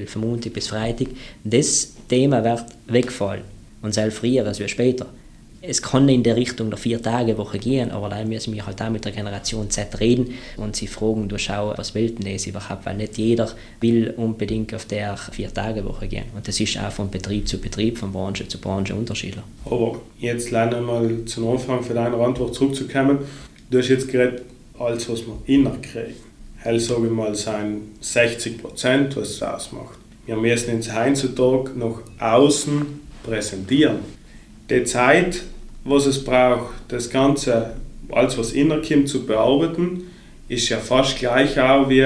von 0.08 0.22
Montag 0.22 0.54
bis 0.54 0.68
Freitag. 0.68 1.08
Das 1.44 1.94
Thema 2.10 2.44
wird 2.44 2.66
wegfallen 2.88 3.44
und 3.82 3.94
soll 3.94 4.12
früher 4.12 4.46
als 4.46 4.60
später 4.70 5.08
es 5.62 5.82
kann 5.82 6.08
in 6.08 6.24
der 6.24 6.36
Richtung 6.36 6.70
der 6.70 6.78
Vier-Tage-Woche 6.78 7.58
gehen, 7.58 7.92
aber 7.92 8.10
da 8.10 8.24
müssen 8.24 8.54
wir 8.54 8.66
halt 8.66 8.82
auch 8.82 8.90
mit 8.90 9.06
der 9.06 9.12
Generation 9.12 9.70
Z 9.70 10.00
reden 10.00 10.36
und 10.58 10.76
sie 10.76 10.88
fragen, 10.88 11.28
du 11.28 11.38
schau, 11.38 11.74
was 11.76 11.96
will 11.96 12.12
denn 12.12 12.32
das 12.32 12.46
überhaupt, 12.46 12.86
weil 12.86 12.98
nicht 12.98 13.18
jeder 13.18 13.50
will 13.82 14.14
unbedingt 14.18 14.74
auf 14.74 14.86
der 14.86 15.18
Vier-Tage-Woche 15.18 16.08
gehen. 16.08 16.26
Und 16.36 16.48
das 16.48 16.60
ist 16.60 16.78
auch 16.80 16.92
von 16.92 17.10
Betrieb 17.10 17.48
zu 17.48 17.60
Betrieb, 17.60 17.98
von 17.98 18.12
Branche 18.12 18.48
zu 18.48 18.60
Branche 18.60 18.94
unterschiedlich. 18.94 19.44
Aber 19.66 20.00
jetzt 20.20 20.52
leider 20.52 20.80
mal 20.82 21.26
zum 21.26 21.48
Anfang 21.50 21.84
für 21.84 21.94
deine 21.94 22.18
Antwort 22.18 22.54
zurückzukommen. 22.54 23.20
Du 23.70 23.80
hast 23.80 23.90
jetzt 23.90 24.10
gerade 24.10 24.42
alles, 24.80 25.10
was 25.10 25.26
man 25.26 25.38
inner 25.46 25.76
kriegt. 25.82 26.22
Hell 26.58 26.80
sage 26.80 27.06
ich 27.06 27.12
mal, 27.12 27.34
sind 27.36 27.82
60 28.02 28.62
Prozent, 28.62 29.16
was 29.16 29.30
es 29.30 29.44
ausmacht. 29.44 29.98
Wir 30.26 30.36
müssen 30.36 30.76
uns 30.76 30.94
heutzutage 30.94 31.72
nach 31.78 32.02
außen 32.20 32.86
präsentieren 33.24 34.16
die 34.69 34.83
Zeit, 34.83 35.43
was 35.83 36.05
es 36.05 36.24
braucht, 36.24 36.74
das 36.89 37.09
Ganze, 37.09 37.71
alles 38.12 38.38
was 38.38 38.51
innerkommt, 38.51 39.09
zu 39.09 39.25
bearbeiten, 39.25 40.03
ist 40.50 40.69
ja 40.69 40.77
fast 40.77 41.19
gleich 41.19 41.59
auch 41.59 41.89
wie, 41.89 42.05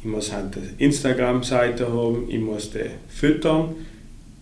ich 0.00 0.04
muss 0.04 0.32
halt 0.32 0.56
eine 0.56 0.70
Instagram-Seite 0.78 1.88
haben, 1.92 2.26
ich 2.28 2.40
muss 2.40 2.70
die 2.70 2.90
füttern, 3.08 3.74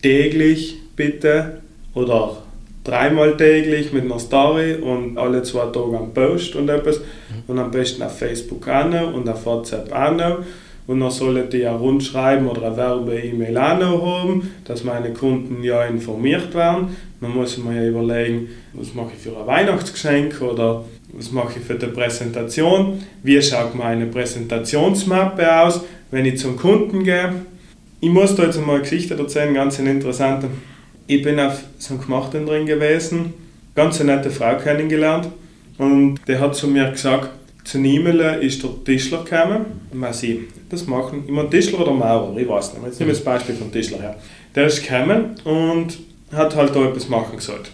täglich 0.02 0.76
bitte 0.94 1.61
oder 1.94 2.42
dreimal 2.85 3.37
täglich 3.37 3.92
mit 3.92 4.04
einer 4.04 4.20
Story 4.20 4.75
und 4.75 5.18
alle 5.18 5.42
zwei 5.42 5.66
Tage 5.66 5.96
am 5.99 6.14
Post 6.14 6.54
und 6.54 6.68
etwas 6.68 7.00
mhm. 7.00 7.04
und 7.49 7.58
am 7.58 7.70
besten 7.70 8.02
auf 8.02 8.18
Facebook 8.18 8.68
auch 8.68 8.88
noch 8.88 9.12
und 9.12 9.28
auf 9.28 9.44
WhatsApp 9.44 9.92
auch 9.92 10.12
noch 10.12 10.38
und 10.87 11.00
dann 11.00 11.11
sollen 11.11 11.50
die 11.50 11.59
ja 11.59 11.75
rundschreiben 11.75 12.47
oder 12.47 12.69
eine 12.69 12.76
Werbe-E-Mail 12.76 13.59
auch 13.59 13.78
noch 13.78 14.07
haben, 14.07 14.50
dass 14.64 14.85
meine 14.85 15.12
Kunden 15.12 15.62
ja 15.62 15.85
informiert 15.85 16.55
werden. 16.55 16.96
Dann 17.20 17.35
muss 17.35 17.59
man 17.59 17.75
ja 17.75 17.88
überlegen, 17.88 18.49
was 18.72 18.94
mache 18.94 19.12
ich 19.16 19.22
für 19.22 19.37
ein 19.37 19.46
Weihnachtsgeschenk 19.46 20.40
oder 20.42 20.85
was 21.12 21.33
mache 21.33 21.59
ich 21.59 21.64
für 21.64 21.75
die 21.75 21.87
Präsentation, 21.87 23.03
wie 23.22 23.40
schaut 23.42 23.75
meine 23.75 24.07
Präsentationsmappe 24.07 25.61
aus, 25.61 25.81
wenn 26.11 26.25
ich 26.25 26.38
zum 26.38 26.57
Kunden 26.57 27.03
gehe. 27.03 27.33
Ich 28.01 28.11
muss 28.11 28.37
da 28.37 28.44
jetzt 28.44 28.61
mal 28.64 28.75
eine 28.75 28.83
Geschichte 28.83 29.14
erzählen, 29.14 29.55
ganz 29.55 29.79
interessante. 29.79 30.49
Ich 31.07 31.22
bin 31.22 31.40
auf 31.40 31.62
so 31.79 31.94
einem 31.94 32.03
Gemachten 32.03 32.46
drin 32.46 32.66
gewesen, 32.66 33.33
ganz 33.75 34.01
eine 34.01 34.16
nette 34.16 34.31
Frau 34.31 34.57
kennengelernt 34.57 35.29
und 35.79 36.20
die 36.29 36.37
hat 36.37 36.55
zu 36.55 36.68
mir 36.68 36.90
gesagt, 36.90 37.31
zu 37.66 37.79
Niemele 37.79 38.37
ist 38.37 38.62
der 38.62 38.70
Tischler 38.85 39.24
gekommen, 39.24 39.88
mal 39.92 40.14
sie 40.14 40.46
das 40.70 40.87
machen, 40.87 41.24
immer 41.26 41.50
Tischler 41.50 41.81
oder 41.81 41.90
Maurer, 41.90 42.37
ich 42.37 42.48
weiß 42.48 42.74
nicht, 42.74 42.87
jetzt 42.87 43.00
nehmen 43.00 43.11
wir 43.11 43.14
das 43.14 43.24
Beispiel 43.24 43.57
vom 43.57 43.72
Tischler 43.72 43.98
her. 43.98 44.16
Der 44.55 44.66
ist 44.66 44.83
gekommen 44.83 45.35
und 45.42 45.98
hat 46.33 46.55
halt 46.55 46.76
da 46.76 46.85
etwas 46.85 47.09
machen 47.09 47.37
gesagt. 47.37 47.72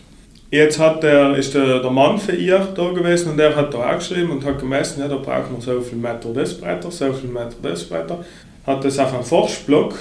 Jetzt 0.51 0.79
hat 0.79 1.03
der, 1.03 1.37
ist 1.37 1.55
der, 1.55 1.81
der 1.81 1.91
Mann 1.91 2.19
für 2.19 2.33
ihr 2.33 2.59
da 2.75 2.91
gewesen 2.91 3.33
und 3.33 3.37
der 3.37 3.55
hat 3.55 3.73
da 3.75 3.91
auch 3.91 3.99
geschrieben 3.99 4.31
und 4.31 4.45
hat 4.45 4.59
gemessen, 4.59 5.01
ja, 5.01 5.09
da 5.09 5.17
braucht 5.17 5.53
man 5.53 5.61
so 5.61 5.81
viel 5.83 5.99
Meter 5.99 6.33
das 6.35 6.59
breiter, 6.59 6.91
so 6.91 7.13
viel 7.13 7.31
Meter 7.31 7.57
das 7.63 7.85
breiter. 7.85 8.25
Hat 8.67 8.85
das 8.85 8.99
auf 8.99 9.13
einem 9.13 9.25
Forschblock 9.25 9.95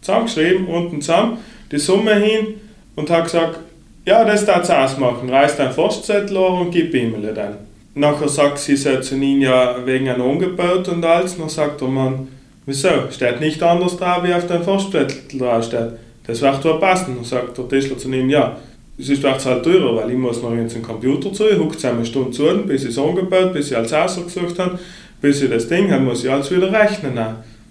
zusammengeschrieben, 0.00 0.66
unten 0.66 1.00
zusammen, 1.00 1.38
die 1.70 1.78
Summe 1.78 2.14
hin 2.16 2.54
und 2.96 3.08
hat 3.10 3.24
gesagt, 3.24 3.60
ja, 4.04 4.24
das 4.24 4.44
darf 4.44 4.64
es 4.64 4.70
ausmachen, 4.70 5.30
reißt 5.30 5.60
ein 5.60 5.72
Forstzettel 5.72 6.36
und 6.36 6.72
gib 6.72 6.92
ihm 6.94 7.14
dann. 7.34 7.68
Nachher 7.98 8.28
sagt 8.28 8.58
sie, 8.58 8.76
hat 8.76 9.04
zu 9.04 9.16
ihnen 9.16 9.40
ja 9.40 9.74
wegen 9.84 10.08
einem 10.08 10.22
Angebot 10.22 10.86
und 10.88 11.04
alles. 11.04 11.36
Dann 11.36 11.48
sagt 11.48 11.80
der 11.80 11.88
Mann, 11.88 12.28
wieso? 12.64 12.88
Steht 13.10 13.40
nicht 13.40 13.60
anders 13.62 13.96
da, 13.96 14.22
wie 14.22 14.32
auf 14.32 14.46
dem 14.46 14.62
Forstzettel 14.62 15.38
drauf 15.38 15.64
steht. 15.64 15.92
Das 16.24 16.40
wird 16.40 16.62
zwar 16.62 16.78
passen. 16.78 17.16
Dann 17.16 17.24
sagt 17.24 17.58
der 17.58 17.68
Tischler 17.68 17.98
zu 17.98 18.08
ihnen, 18.08 18.30
ja, 18.30 18.56
es 18.96 19.08
ist 19.08 19.24
halt 19.24 19.64
teurer, 19.64 19.96
weil 19.96 20.10
ich 20.10 20.16
muss 20.16 20.42
noch 20.42 20.54
jetzt 20.54 20.74
einen 20.74 20.84
Computer 20.84 21.32
zu, 21.32 21.48
ich 21.48 21.58
hucke 21.58 21.88
eine 21.88 22.04
Stunde 22.04 22.30
zu, 22.30 22.44
bis 22.66 22.84
ich 22.84 22.90
es 22.90 22.98
angebaut, 22.98 23.52
bis 23.52 23.70
ich 23.70 23.76
alles 23.76 23.92
ausgesucht 23.92 24.58
habe, 24.58 24.78
bis 25.20 25.42
ich 25.42 25.50
das 25.50 25.68
Ding 25.68 25.90
habe, 25.90 26.02
muss 26.02 26.22
ich 26.22 26.30
alles 26.30 26.50
wieder 26.50 26.72
rechnen. 26.72 27.18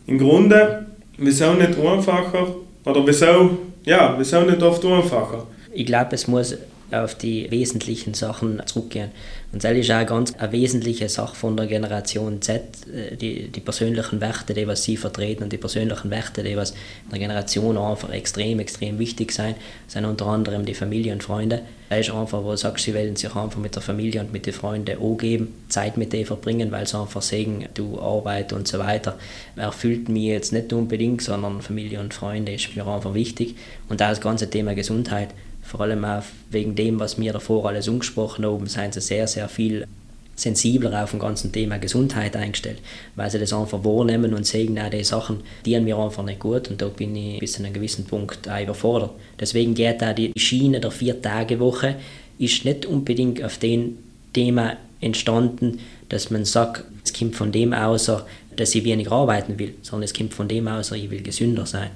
Im 0.08 0.18
Grunde, 0.18 0.88
wieso 1.18 1.54
nicht 1.54 1.78
einfacher, 1.80 2.48
oder 2.86 3.06
wieso, 3.06 3.58
ja, 3.86 4.16
wieso 4.18 4.42
nicht 4.42 4.64
oft 4.64 4.86
einfacher? 4.86 5.48
Ich 5.74 5.86
glaube, 5.86 6.10
es 6.12 6.28
muss 6.28 6.58
auf 6.92 7.16
die 7.16 7.50
wesentlichen 7.52 8.14
Sachen 8.14 8.62
zurückgehen. 8.66 9.12
Und 9.52 9.64
das 9.64 9.78
ist 9.78 9.92
auch 9.92 10.06
ganz 10.06 10.34
eine 10.36 10.52
wesentliche 10.52 11.10
Sache 11.10 11.36
von 11.36 11.58
der 11.58 11.68
Generation 11.68 12.42
Z, 12.42 12.62
äh, 12.94 13.16
die, 13.16 13.50
die 13.50 13.60
persönlichen 13.60 14.22
Werte, 14.22 14.54
die 14.54 14.68
was 14.68 14.84
sie 14.84 14.98
vertreten 14.98 15.44
und 15.44 15.54
die 15.54 15.58
persönlichen 15.58 16.10
Werte, 16.10 16.44
die 16.44 16.56
was 16.56 16.72
in 16.72 17.12
der 17.12 17.20
Generation 17.20 17.78
einfach 17.78 18.10
extrem, 18.12 18.60
extrem 18.60 19.00
wichtig 19.00 19.32
sind, 19.32 19.56
sind 19.88 20.06
unter 20.06 20.28
anderem 20.28 20.66
die 20.66 20.74
Familie 20.74 21.14
und 21.14 21.24
Freunde. 21.24 21.62
Das 21.90 22.00
ist 22.00 22.14
einfach, 22.14 22.44
wo 22.44 22.52
du 22.52 22.58
sagst, 22.58 22.84
sie 22.84 22.94
wollen 22.94 23.16
sich 23.16 23.34
einfach 23.34 23.60
mit 23.60 23.76
der 23.76 23.82
Familie 23.82 24.20
und 24.20 24.34
mit 24.34 24.46
den 24.46 24.54
Freunden 24.54 25.02
angeben, 25.02 25.54
Zeit 25.70 25.96
mit 25.96 26.12
denen 26.12 26.26
verbringen, 26.26 26.72
weil 26.72 26.86
sie 26.86 27.00
einfach 27.00 27.22
sehen, 27.22 27.66
du 27.74 28.00
Arbeit 28.00 28.52
und 28.52 28.68
so 28.68 28.80
weiter 28.80 29.18
erfüllt 29.56 30.10
mich 30.10 30.24
jetzt 30.24 30.52
nicht 30.52 30.74
unbedingt, 30.74 31.22
sondern 31.22 31.62
Familie 31.62 32.02
und 32.02 32.14
Freunde 32.14 32.54
ist 32.54 32.76
mir 32.76 32.86
einfach 32.86 33.14
wichtig. 33.14 33.56
Und 33.88 34.02
auch 34.02 34.10
das 34.10 34.20
ganze 34.20 34.50
Thema 34.50 34.76
Gesundheit 34.76 35.30
vor 35.68 35.82
allem 35.82 36.06
auch 36.06 36.24
wegen 36.50 36.76
dem, 36.76 37.00
was 37.00 37.20
wir 37.20 37.34
davor 37.34 37.68
alles 37.68 37.90
angesprochen 37.90 38.46
haben, 38.46 38.68
sind 38.68 38.94
sie 38.94 39.02
sehr, 39.02 39.28
sehr 39.28 39.50
viel 39.50 39.86
sensibler 40.34 41.04
auf 41.04 41.12
dem 41.12 41.20
ganzen 41.20 41.52
Thema 41.52 41.78
Gesundheit 41.78 42.38
eingestellt, 42.38 42.78
weil 43.16 43.30
sie 43.30 43.40
das 43.40 43.52
einfach 43.52 43.84
wahrnehmen 43.84 44.34
und 44.34 44.46
sehen, 44.46 44.80
auch 44.80 44.90
die 44.90 45.04
Sachen 45.04 45.42
dienen 45.66 45.84
mir 45.84 45.98
einfach 45.98 46.24
nicht 46.24 46.40
gut 46.40 46.70
und 46.70 46.82
da 46.82 46.88
bin 46.88 47.16
ich 47.16 47.40
bis 47.40 47.54
zu 47.54 47.64
einem 47.64 47.74
gewissen 47.74 48.06
Punkt 48.06 48.48
auch 48.48 48.62
überfordert. 48.62 49.12
Deswegen 49.40 49.74
geht 49.74 50.04
auch 50.04 50.14
die 50.14 50.32
Schiene 50.38 50.80
der 50.80 50.92
Vier-Tage-Woche 50.92 51.96
ist 52.40 52.64
nicht 52.66 52.86
unbedingt 52.86 53.44
auf 53.44 53.58
dem 53.58 53.98
Thema 54.32 54.78
entstanden, 55.02 55.80
dass 56.08 56.30
man 56.30 56.46
sagt, 56.46 56.84
es 57.04 57.14
kommt 57.14 57.36
von 57.36 57.52
dem 57.52 57.74
aus, 57.74 58.12
dass 58.56 58.76
ich 58.76 58.84
weniger 58.84 59.14
arbeiten 59.14 59.58
will, 59.58 59.74
sondern 59.82 60.04
es 60.04 60.14
kommt 60.14 60.34
von 60.34 60.48
dem 60.48 60.68
aus, 60.68 60.92
ich 60.92 61.10
will 61.10 61.24
gesünder 61.24 61.66
sein 61.66 61.90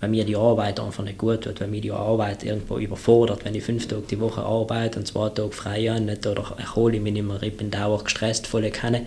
weil 0.00 0.08
mir 0.08 0.24
die 0.24 0.36
Arbeit 0.36 0.80
einfach 0.80 1.04
nicht 1.04 1.18
gut 1.18 1.42
tut, 1.42 1.60
weil 1.60 1.68
mir 1.68 1.80
die 1.80 1.92
Arbeit 1.92 2.42
irgendwo 2.42 2.78
überfordert, 2.78 3.44
wenn 3.44 3.54
ich 3.54 3.62
fünf 3.62 3.86
Tage 3.86 4.02
die 4.10 4.18
Woche 4.18 4.42
arbeite 4.42 4.98
und 4.98 5.06
zwei 5.06 5.28
Tage 5.28 5.52
frei 5.52 5.86
habe 5.86 6.00
nicht, 6.00 6.26
oder 6.26 6.56
erhole 6.58 6.96
ich 6.96 7.02
mich 7.02 7.12
nicht 7.12 7.26
mehr, 7.26 7.42
ich 7.42 7.56
bin 7.56 7.70
dauernd 7.70 8.04
gestresst, 8.04 8.46
volle 8.46 8.70
Kanne, 8.70 9.06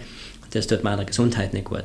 das 0.51 0.67
tut 0.67 0.84
meiner 0.84 1.06
Gesundheit 1.06 1.53
nicht 1.53 1.65
gut. 1.65 1.84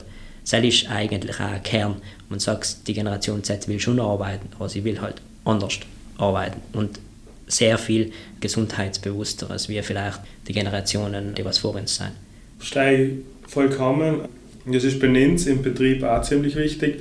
Das 0.50 0.62
ist 0.62 0.90
eigentlich 0.90 1.34
auch 1.36 1.40
ein 1.40 1.62
Kern. 1.62 1.96
Man 2.28 2.38
sagt, 2.38 2.86
die 2.86 2.94
Generation 2.94 3.44
Z 3.44 3.68
will 3.68 3.80
schon 3.80 4.00
arbeiten, 4.00 4.48
aber 4.56 4.68
sie 4.68 4.84
will 4.84 5.00
halt 5.00 5.16
anders 5.44 5.78
arbeiten 6.16 6.60
und 6.72 7.00
sehr 7.46 7.78
viel 7.78 8.12
gesundheitsbewusster 8.40 9.50
als 9.50 9.68
wir 9.68 9.82
vielleicht 9.82 10.20
die 10.46 10.52
Generationen, 10.52 11.34
die 11.34 11.44
was 11.44 11.58
vor 11.58 11.74
uns 11.74 11.96
sind. 11.96 12.12
Verstehe 12.58 13.18
vollkommen. 13.46 14.28
Das 14.66 14.84
ist 14.84 15.00
bei 15.00 15.08
uns 15.08 15.46
im 15.46 15.62
Betrieb 15.62 16.02
auch 16.02 16.22
ziemlich 16.22 16.56
wichtig. 16.56 17.00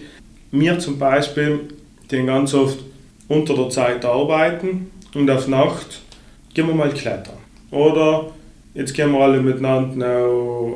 Mir 0.51 0.79
zum 0.79 0.97
Beispiel 0.97 1.59
die 2.11 2.25
ganz 2.25 2.53
oft 2.53 2.79
unter 3.27 3.55
der 3.55 3.69
Zeit 3.69 4.05
arbeiten 4.05 4.91
und 5.13 5.29
auf 5.29 5.47
Nacht 5.47 6.01
gehen 6.53 6.67
wir 6.67 6.75
mal 6.75 6.89
klettern. 6.89 7.37
Oder 7.71 8.27
jetzt 8.73 8.93
gehen 8.93 9.11
wir 9.11 9.19
alle 9.19 9.41
miteinander 9.41 10.27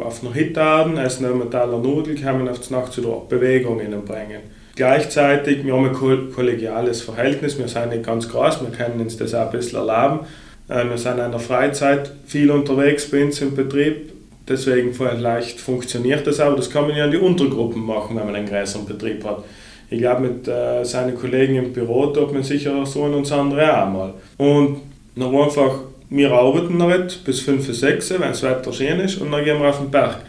auf 0.03 0.23
einer 0.23 0.33
Hittaden, 0.33 0.97
essen 0.97 1.25
eine 1.25 1.35
Metaller 1.35 1.77
Nudel, 1.77 2.15
können 2.15 2.49
auf 2.49 2.59
die 2.59 2.73
Nacht 2.73 2.97
wieder 2.97 3.21
Bewegung 3.29 3.77
bringen. 4.05 4.41
Gleichzeitig, 4.75 5.65
wir 5.65 5.75
haben 5.75 5.89
ein 5.89 6.31
kollegiales 6.33 7.01
Verhältnis, 7.01 7.57
wir 7.57 7.67
sind 7.67 7.89
nicht 7.89 8.03
ganz 8.03 8.29
groß, 8.29 8.61
wir 8.61 8.71
können 8.71 9.01
uns 9.01 9.17
das 9.17 9.33
auch 9.33 9.45
ein 9.47 9.51
bisschen 9.51 9.79
erlauben. 9.79 10.21
Äh, 10.69 10.85
wir 10.89 10.97
sind 10.97 11.19
in 11.19 11.31
der 11.31 11.39
Freizeit 11.39 12.11
viel 12.25 12.49
unterwegs 12.49 13.09
bei 13.11 13.23
uns 13.25 13.41
im 13.41 13.53
Betrieb, 13.53 14.13
deswegen 14.47 14.93
vielleicht 14.93 15.59
funktioniert 15.59 16.25
das 16.25 16.39
auch. 16.39 16.55
Das 16.55 16.69
kann 16.69 16.87
man 16.87 16.95
ja 16.95 17.05
in 17.05 17.11
die 17.11 17.17
Untergruppen 17.17 17.85
machen, 17.85 18.15
wenn 18.15 18.25
man 18.25 18.35
einen 18.35 18.47
größeren 18.47 18.85
Betrieb 18.85 19.23
hat. 19.25 19.43
Ich 19.91 19.99
glaube, 19.99 20.21
mit 20.21 20.47
äh, 20.47 20.86
seinen 20.86 21.15
Kollegen 21.15 21.58
im 21.58 21.73
Büro 21.73 22.08
tut 22.08 22.32
man 22.34 22.43
sicher 22.43 22.86
so 22.86 23.01
und 23.01 23.13
uns 23.13 23.32
andere 23.32 23.84
auch 23.84 23.89
mal. 23.89 24.13
Und 24.38 24.77
dann 25.17 25.36
einfach, 25.36 25.82
wir 26.10 26.32
arbeiten 26.32 26.77
noch 26.77 26.88
nicht 26.88 27.25
bis 27.25 27.41
5, 27.41 27.73
6, 27.73 28.12
wenn 28.12 28.21
das 28.21 28.41
Wetter 28.41 28.71
schön 28.71 29.01
ist, 29.01 29.17
und 29.17 29.32
dann 29.32 29.43
gehen 29.43 29.60
wir 29.60 29.67
auf 29.67 29.80
den 29.80 29.91
Berg. 29.91 30.19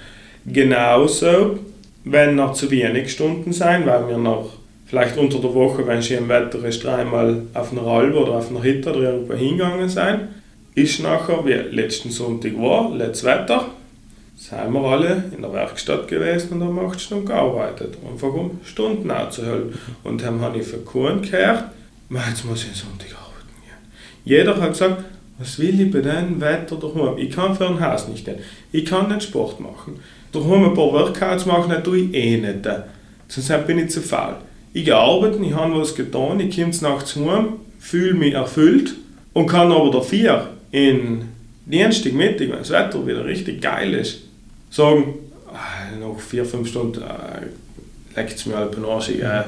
Genauso, 0.44 1.61
wenn 2.05 2.35
noch 2.35 2.55
zu 2.55 2.72
wenig 2.72 3.12
Stunden 3.12 3.53
sein, 3.53 3.87
weil 3.87 4.09
wir 4.09 4.18
noch 4.18 4.51
vielleicht 4.87 5.16
unter 5.16 5.38
der 5.38 5.55
Woche, 5.55 5.87
wenn 5.87 6.03
schön 6.03 6.29
Wetter 6.29 6.64
ist, 6.64 6.83
dreimal 6.83 7.42
auf 7.55 7.70
einer 7.70 7.87
Albe 7.87 8.18
oder 8.18 8.33
auf 8.33 8.51
einer 8.51 8.64
Hütte 8.64 8.90
oder 8.90 9.12
irgendwo 9.12 9.35
hingegangen 9.35 9.88
sein, 9.88 10.29
ist 10.75 11.01
nachher, 11.05 11.46
wie 11.46 11.53
letzten 11.53 12.11
Sonntag 12.11 12.61
war, 12.61 12.92
letztes 12.96 13.25
Wetter, 13.25 13.66
sind 14.42 14.72
wir 14.72 14.81
alle 14.81 15.24
in 15.35 15.42
der 15.42 15.52
Werkstatt 15.52 16.09
gewesen 16.09 16.50
und 16.52 16.64
haben 16.64 16.78
acht 16.87 17.00
Stunden 17.00 17.26
gearbeitet, 17.26 17.96
einfach 18.11 18.35
um 18.35 18.61
Stunden 18.64 19.09
aufzuholen. 19.11 19.72
Und 20.02 20.20
dann 20.22 20.40
habe 20.40 20.59
ich 20.59 20.66
für 20.66 20.78
Kuhn 20.78 21.22
gehört, 21.22 21.64
jetzt 22.11 22.44
muss 22.44 22.64
ich 22.64 22.76
Sonntag 22.76 23.14
arbeiten 23.14 23.55
gehen. 23.62 23.78
Jeder 24.24 24.61
hat 24.61 24.72
gesagt, 24.72 25.05
was 25.38 25.59
will 25.61 25.81
ich 25.81 25.90
bei 25.92 26.00
diesem 26.00 26.40
Wetter 26.40 26.76
daheim? 26.76 27.18
Ich 27.18 27.31
kann 27.31 27.55
für 27.55 27.68
ein 27.68 27.81
Haus 27.81 28.09
nicht 28.09 28.24
gehen. 28.24 28.38
Ich 28.72 28.85
kann 28.85 29.09
nicht 29.09 29.22
Sport 29.22 29.61
machen. 29.61 30.00
Daheim 30.33 30.64
ein 30.64 30.74
paar 30.74 30.92
Workouts 30.92 31.46
machen, 31.46 31.70
das 31.70 31.85
tue 31.85 31.98
ich 31.98 32.14
eh 32.14 32.37
nicht. 32.37 32.68
Sonst 33.28 33.66
bin 33.66 33.78
ich 33.78 33.90
zu 33.90 34.00
faul. 34.00 34.37
Ich 34.72 34.85
gehe 34.85 34.96
arbeiten, 34.96 35.44
ich 35.44 35.55
habe 35.55 35.78
was 35.78 35.94
getan, 35.94 36.40
ich 36.40 36.57
komme 36.57 36.72
nachts 36.81 37.14
heim, 37.14 37.61
fühle 37.78 38.14
mich 38.14 38.35
erfüllt 38.35 38.94
und 39.35 39.46
kann 39.46 39.70
aber 39.70 39.90
dafür 39.90 40.48
in 40.72 41.28
Dienstag, 41.64 42.12
Mittag, 42.14 42.50
wenn 42.50 42.59
das 42.59 42.70
Wetter 42.70 43.07
wieder 43.07 43.24
richtig 43.24 43.61
geil 43.61 43.94
ist, 43.94 44.32
sagen, 44.72 45.14
ah, 45.52 45.96
nach 46.00 46.18
vier, 46.18 46.44
fünf 46.44 46.68
Stunden 46.68 47.02
äh, 47.02 48.16
leckt 48.16 48.37
es 48.37 48.46
mir 48.46 48.66
den 48.66 48.85
Arsch, 48.85 49.11
äh, 49.11 49.42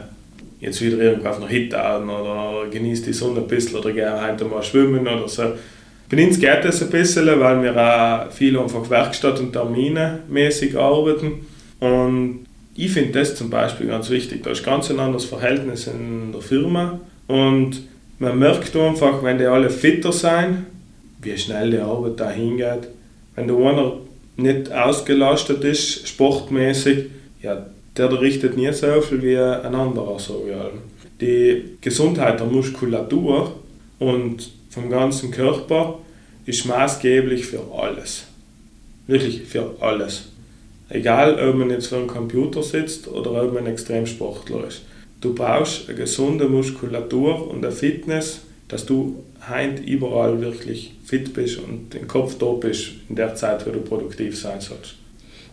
jetzt 0.60 0.80
wieder 0.80 0.98
irgendwo 0.98 1.28
auf 1.28 1.38
einer 1.38 1.48
Hit 1.48 1.74
an 1.74 2.08
oder 2.08 2.68
genießt 2.70 3.06
die 3.06 3.12
Sonne 3.12 3.40
ein 3.40 3.48
bisschen 3.48 3.78
oder 3.78 3.92
gehe 3.92 4.26
heute 4.26 4.44
mal 4.44 4.62
schwimmen 4.62 5.06
oder 5.06 5.28
so. 5.28 5.54
Bei 6.10 6.24
uns 6.24 6.38
geht 6.38 6.64
das 6.64 6.82
ein 6.82 6.90
bisschen, 6.90 7.26
weil 7.40 7.62
wir 7.62 7.76
auch 7.76 8.30
viel 8.30 8.58
einfach 8.58 8.88
Werkstatt- 8.88 9.40
und 9.40 9.52
Termine 9.52 10.20
mäßig 10.28 10.76
arbeiten 10.76 11.46
und 11.80 12.46
ich 12.76 12.92
finde 12.92 13.18
das 13.18 13.36
zum 13.36 13.50
Beispiel 13.50 13.86
ganz 13.86 14.10
wichtig. 14.10 14.42
Da 14.42 14.50
ist 14.50 14.64
ganz 14.64 14.90
ein 14.90 14.98
anderes 14.98 15.24
Verhältnis 15.24 15.86
in 15.86 16.32
der 16.32 16.40
Firma 16.42 17.00
und 17.26 17.82
man 18.18 18.38
merkt 18.38 18.76
einfach, 18.76 19.22
wenn 19.22 19.38
die 19.38 19.46
alle 19.46 19.70
fitter 19.70 20.12
sind, 20.12 20.66
wie 21.22 21.36
schnell 21.38 21.70
die 21.70 21.78
Arbeit 21.78 22.20
da 22.20 22.30
hingeht. 22.30 22.88
Wenn 23.34 23.48
der 23.48 23.56
einer 23.56 23.94
nicht 24.36 24.72
ausgelastet 24.72 25.64
ist, 25.64 26.08
sportmäßig, 26.08 27.06
ja, 27.42 27.66
der 27.96 28.20
richtet 28.20 28.56
nie 28.56 28.72
so 28.72 29.00
viel 29.00 29.22
wie 29.22 29.36
ein 29.38 29.74
anderer. 29.74 30.18
So, 30.18 30.46
ja. 30.48 30.70
Die 31.20 31.76
Gesundheit 31.80 32.40
der 32.40 32.46
Muskulatur 32.46 33.52
und 33.98 34.50
vom 34.70 34.90
ganzen 34.90 35.30
Körper 35.30 36.00
ist 36.46 36.66
maßgeblich 36.66 37.46
für 37.46 37.62
alles. 37.76 38.24
Wirklich 39.06 39.42
für 39.42 39.76
alles. 39.80 40.28
Egal, 40.88 41.38
ob 41.48 41.56
man 41.56 41.70
jetzt 41.70 41.86
vor 41.86 41.98
einem 41.98 42.08
Computer 42.08 42.62
sitzt 42.62 43.08
oder 43.08 43.42
ob 43.42 43.54
man 43.54 43.66
Extremsportler 43.66 44.66
ist. 44.68 44.82
Du 45.20 45.34
brauchst 45.34 45.88
eine 45.88 45.96
gesunde 45.96 46.48
Muskulatur 46.48 47.48
und 47.48 47.64
eine 47.64 47.74
Fitness, 47.74 48.42
dass 48.68 48.86
du 48.86 49.24
heint 49.48 49.80
überall 49.80 50.40
wirklich 50.40 50.94
fit 51.04 51.34
bist 51.34 51.58
und 51.58 51.92
den 51.92 52.08
Kopf 52.08 52.38
da 52.38 52.46
bist 52.52 52.92
in 53.08 53.16
der 53.16 53.34
Zeit, 53.34 53.66
wo 53.66 53.70
du 53.70 53.80
produktiv 53.80 54.40
sein 54.40 54.60
sollst. 54.60 54.94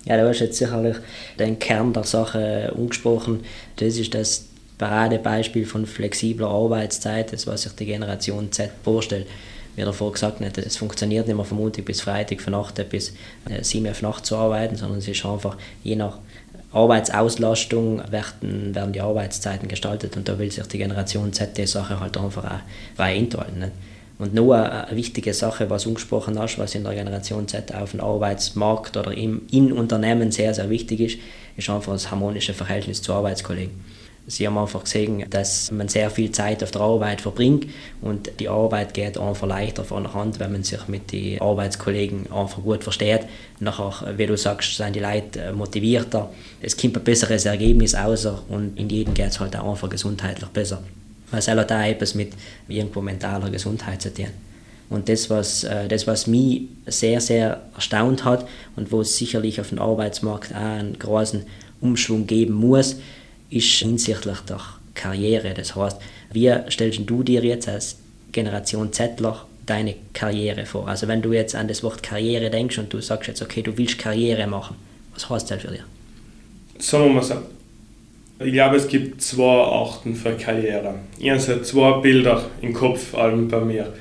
Ja, 0.05 0.17
du 0.17 0.27
hast 0.27 0.39
jetzt 0.39 0.57
sicherlich 0.57 0.97
den 1.37 1.59
Kern 1.59 1.93
der 1.93 2.03
Sache 2.03 2.73
angesprochen. 2.75 3.41
Das 3.75 3.97
ist 3.97 4.13
das 4.13 4.45
Paradebeispiel 4.77 5.65
von 5.65 5.85
flexibler 5.85 6.47
Arbeitszeit, 6.47 7.31
das 7.33 7.45
was 7.45 7.63
sich 7.63 7.73
die 7.73 7.85
Generation 7.85 8.51
Z 8.51 8.71
vorstellt. 8.83 9.27
Wie 9.75 9.83
davor 9.83 10.11
gesagt 10.11 10.41
hat, 10.41 10.57
es 10.57 10.75
funktioniert 10.75 11.27
nicht 11.27 11.35
mehr 11.35 11.45
von 11.45 11.57
Montag 11.57 11.85
bis 11.85 12.01
Freitag, 12.01 12.41
von 12.41 12.55
8 12.55 12.89
bis 12.89 13.13
7 13.61 13.85
Uhr 13.85 13.93
Nacht 14.01 14.25
zu 14.25 14.35
arbeiten, 14.35 14.75
sondern 14.75 14.97
es 14.97 15.07
ist 15.07 15.25
einfach 15.25 15.55
je 15.83 15.95
nach 15.95 16.17
Arbeitsauslastung 16.73 18.01
werden, 18.11 18.73
werden 18.73 18.93
die 18.93 19.01
Arbeitszeiten 19.01 19.67
gestaltet 19.67 20.15
und 20.15 20.27
da 20.27 20.39
will 20.39 20.49
sich 20.51 20.65
die 20.67 20.77
Generation 20.77 21.33
Z 21.33 21.57
die 21.57 21.67
Sache 21.67 21.99
halt 21.99 22.17
einfach 22.17 22.45
auch 22.45 22.59
frei 22.95 23.17
einteilen. 23.17 23.71
Und 24.17 24.35
nur 24.35 24.55
eine 24.55 24.95
wichtige 24.95 25.33
Sache, 25.33 25.69
was 25.69 25.87
angesprochen 25.87 26.37
hast, 26.37 26.59
was 26.59 26.75
in 26.75 26.83
der 26.83 26.93
Generation 26.93 27.47
Z 27.47 27.73
auf 27.73 27.91
dem 27.91 28.01
Arbeitsmarkt 28.01 28.95
oder 28.95 29.11
im 29.11 29.41
in 29.51 29.73
Unternehmen 29.73 30.31
sehr, 30.31 30.53
sehr 30.53 30.69
wichtig 30.69 30.99
ist, 30.99 31.17
ist 31.57 31.69
einfach 31.69 31.93
das 31.93 32.11
harmonische 32.11 32.53
Verhältnis 32.53 33.01
zu 33.01 33.13
Arbeitskollegen. 33.13 33.73
Sie 34.31 34.47
haben 34.47 34.57
einfach 34.57 34.85
gesehen, 34.85 35.25
dass 35.29 35.71
man 35.71 35.89
sehr 35.89 36.09
viel 36.09 36.31
Zeit 36.31 36.63
auf 36.63 36.71
der 36.71 36.79
Arbeit 36.79 37.19
verbringt 37.19 37.65
und 38.01 38.31
die 38.39 38.47
Arbeit 38.47 38.93
geht 38.93 39.17
einfach 39.17 39.45
leichter 39.45 39.83
von 39.83 40.03
der 40.03 40.13
Hand, 40.13 40.39
wenn 40.39 40.53
man 40.53 40.63
sich 40.63 40.87
mit 40.87 41.11
den 41.11 41.41
Arbeitskollegen 41.41 42.31
einfach 42.31 42.63
gut 42.63 42.81
versteht. 42.81 43.23
Nachher, 43.59 44.17
wie 44.17 44.25
du 44.25 44.37
sagst, 44.37 44.77
sind 44.77 44.95
die 44.95 45.01
Leute 45.01 45.51
motivierter, 45.51 46.29
es 46.61 46.77
kommt 46.77 46.95
ein 46.95 47.03
besseres 47.03 47.45
Ergebnis 47.45 47.93
raus 47.93 48.25
und 48.47 48.79
in 48.79 48.89
jedem 48.89 49.13
geht 49.13 49.27
es 49.27 49.39
halt 49.41 49.53
auch 49.57 49.69
einfach 49.69 49.89
gesundheitlich 49.89 50.49
besser. 50.51 50.81
Was 51.31 51.49
auch 51.49 51.57
etwas 51.57 52.15
mit 52.15 52.31
irgendwo 52.69 53.01
mentaler 53.01 53.49
Gesundheit 53.49 54.01
zu 54.01 54.13
tun. 54.13 54.27
Und 54.89 55.09
das 55.09 55.29
was, 55.29 55.65
äh, 55.65 55.89
das, 55.89 56.07
was 56.07 56.27
mich 56.27 56.63
sehr, 56.85 57.19
sehr 57.19 57.63
erstaunt 57.75 58.23
hat 58.23 58.47
und 58.77 58.93
wo 58.93 59.01
es 59.01 59.17
sicherlich 59.17 59.59
auf 59.59 59.69
dem 59.69 59.79
Arbeitsmarkt 59.79 60.53
auch 60.53 60.57
einen 60.57 60.97
großen 60.97 61.43
Umschwung 61.81 62.27
geben 62.27 62.53
muss, 62.53 62.95
ist 63.51 63.67
hinsichtlich 63.67 64.39
der 64.49 64.59
Karriere. 64.95 65.53
Das 65.53 65.75
heißt, 65.75 65.97
wie 66.33 66.51
stellst 66.69 67.01
du 67.05 67.23
dir 67.23 67.43
jetzt 67.43 67.67
als 67.69 67.97
Generation 68.31 68.91
Zettler 68.91 69.45
deine 69.65 69.95
Karriere 70.13 70.65
vor? 70.65 70.87
Also 70.87 71.07
wenn 71.07 71.21
du 71.21 71.33
jetzt 71.33 71.53
an 71.55 71.67
das 71.67 71.83
Wort 71.83 72.01
Karriere 72.01 72.49
denkst 72.49 72.79
und 72.79 72.91
du 72.91 73.01
sagst 73.01 73.27
jetzt, 73.27 73.41
okay, 73.41 73.61
du 73.61 73.77
willst 73.77 73.99
Karriere 73.99 74.47
machen, 74.47 74.75
was 75.13 75.29
heißt 75.29 75.51
das 75.51 75.61
für 75.61 75.67
dich? 75.67 75.83
Sagen 76.79 77.05
wir 77.05 77.13
mal 77.13 77.23
so, 77.23 77.35
ich 78.39 78.53
glaube, 78.53 78.77
es 78.77 78.87
gibt 78.87 79.21
zwei 79.21 79.43
Arten 79.43 80.15
für 80.15 80.31
Karriere. 80.31 80.95
Ich 81.19 81.29
habe 81.29 81.61
zwei 81.61 81.99
Bilder 81.99 82.43
im 82.61 82.73
Kopf, 82.73 83.13
allem 83.13 83.47
bei 83.47 83.59
mir. 83.59 83.93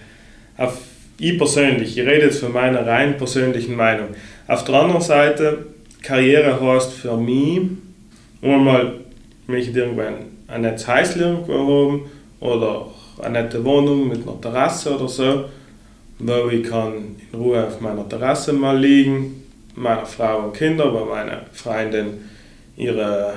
Auf 0.57 0.79
ich 1.23 1.37
persönlich, 1.37 1.99
ich 1.99 2.07
rede 2.07 2.27
jetzt 2.27 2.41
von 2.41 2.53
meiner 2.53 2.87
rein 2.87 3.19
persönlichen 3.19 3.77
Meinung. 3.77 4.09
Auf 4.49 4.65
der 4.65 4.75
anderen 4.77 5.03
Seite, 5.03 5.67
Karriere 6.03 6.59
heißt 6.59 6.93
für 6.93 7.19
mich, 7.19 7.61
einmal 8.41 9.00
möchte 9.51 9.79
irgendwann 9.79 10.15
ein 10.49 10.63
nettes 10.63 10.89
Häuschen 10.89 11.21
irgendwo 11.21 11.53
haben 11.53 12.03
oder 12.41 12.87
eine 13.23 13.43
nette 13.43 13.65
Wohnung 13.65 14.09
mit 14.09 14.27
einer 14.27 14.41
Terrasse 14.41 14.95
oder 14.97 15.09
so, 15.09 15.45
wo 16.19 16.49
ich 16.49 16.65
kann 16.65 17.17
in 17.33 17.39
Ruhe 17.39 17.67
auf 17.67 17.81
meiner 17.81 18.09
Terrasse 18.09 18.53
mal 18.53 18.79
liegen, 18.79 19.43
meiner 19.75 20.07
Frau 20.07 20.47
und 20.47 20.55
Kinder, 20.55 20.93
weil 20.93 21.07
meine 21.07 21.43
Freundin 21.53 22.19
ihre 22.77 23.35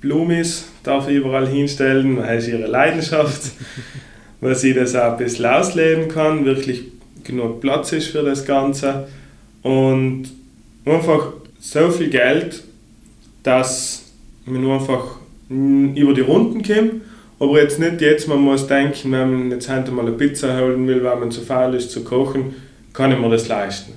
Blumis 0.00 0.66
darf 0.82 1.08
ich 1.08 1.16
überall 1.16 1.46
hinstellen, 1.46 2.16
das 2.16 2.44
ist 2.44 2.48
ihre 2.48 2.66
Leidenschaft, 2.66 3.52
wo 4.40 4.54
sie 4.54 4.72
das 4.72 4.94
auch 4.94 5.12
ein 5.12 5.16
bisschen 5.18 5.46
ausleben 5.46 6.08
kann, 6.08 6.44
wirklich 6.44 6.84
genug 7.24 7.60
Platz 7.60 7.92
ist 7.92 8.08
für 8.08 8.22
das 8.22 8.44
Ganze. 8.44 9.08
Und 9.62 10.24
einfach 10.84 11.34
so 11.60 11.90
viel 11.90 12.08
Geld, 12.08 12.62
dass 13.42 14.06
man 14.46 14.68
einfach 14.70 15.19
über 15.50 16.14
die 16.14 16.20
Runden 16.20 16.62
kommen. 16.62 17.02
Aber 17.38 17.60
jetzt 17.60 17.78
nicht 17.80 18.00
jetzt, 18.00 18.28
man 18.28 18.38
muss 18.38 18.66
denken, 18.66 19.12
wenn 19.12 19.30
man 19.30 19.50
jetzt 19.50 19.70
heute 19.70 19.90
mal 19.90 20.06
eine 20.06 20.12
Pizza 20.12 20.58
holen 20.58 20.86
will, 20.86 21.02
weil 21.02 21.16
man 21.16 21.30
zu 21.30 21.40
faul 21.40 21.74
ist 21.74 21.90
zu 21.90 22.04
kochen, 22.04 22.54
kann 22.92 23.12
ich 23.12 23.18
mir 23.18 23.30
das 23.30 23.48
leisten. 23.48 23.94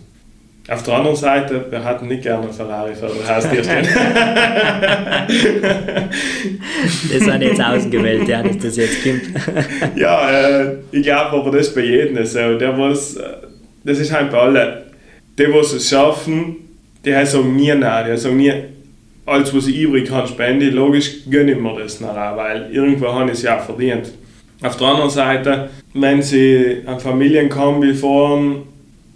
Auf 0.70 0.82
der 0.84 0.94
anderen 0.94 1.18
Seite, 1.18 1.66
wir 1.70 1.84
hatten 1.84 2.08
nicht 2.08 2.24
gerne 2.24 2.44
einen 2.44 2.54
Ferrari 2.54 2.96
vor 2.96 3.10
der 3.10 3.36
Haustür 3.36 3.62
stehen. 3.62 3.86
das 7.12 7.22
sind 7.22 7.42
jetzt 7.42 7.62
ausgewählt, 7.62 8.30
ja, 8.30 8.42
dass 8.42 8.58
das 8.60 8.78
jetzt 8.78 9.04
kommt. 9.04 9.24
ja, 9.98 10.32
äh, 10.32 10.78
ich 10.92 11.04
glaube 11.04 11.38
aber 11.38 11.52
das 11.52 11.68
ist 11.68 11.76
bei 11.76 11.82
jedem 11.82 12.26
so. 12.26 12.58
Der, 12.58 12.78
was, 12.78 13.18
äh, 13.18 13.24
das 13.84 14.00
ist 14.00 14.14
halt 14.14 14.32
bei 14.32 14.38
allen. 14.38 14.84
Die, 15.38 15.46
die 15.46 15.52
es 15.52 15.90
schaffen, 15.90 16.56
die 17.04 17.26
sagen 17.26 17.58
nie 17.58 17.76
nein, 17.76 18.06
die 18.10 18.18
sagen 18.18 18.38
nie, 18.38 18.54
alles, 19.26 19.56
was 19.56 19.68
ich 19.68 19.78
übrig 19.78 20.10
habe, 20.12 20.28
spende. 20.28 20.70
Logisch 20.70 21.30
gönne 21.30 21.54
ich 21.54 21.60
mir 21.60 21.80
das 21.80 22.02
nachher, 22.02 22.36
weil 22.36 22.70
irgendwo 22.72 23.08
habe 23.08 23.32
ich 23.32 23.38
es 23.38 23.44
ja 23.44 23.58
verdient. 23.58 24.12
Auf 24.62 24.78
der 24.78 24.88
anderen 24.88 25.10
Seite, 25.10 25.70
wenn 25.94 26.22
sie 26.22 26.84
ein 26.86 27.00
Familienkombi 27.00 27.94
fahren 27.94 28.64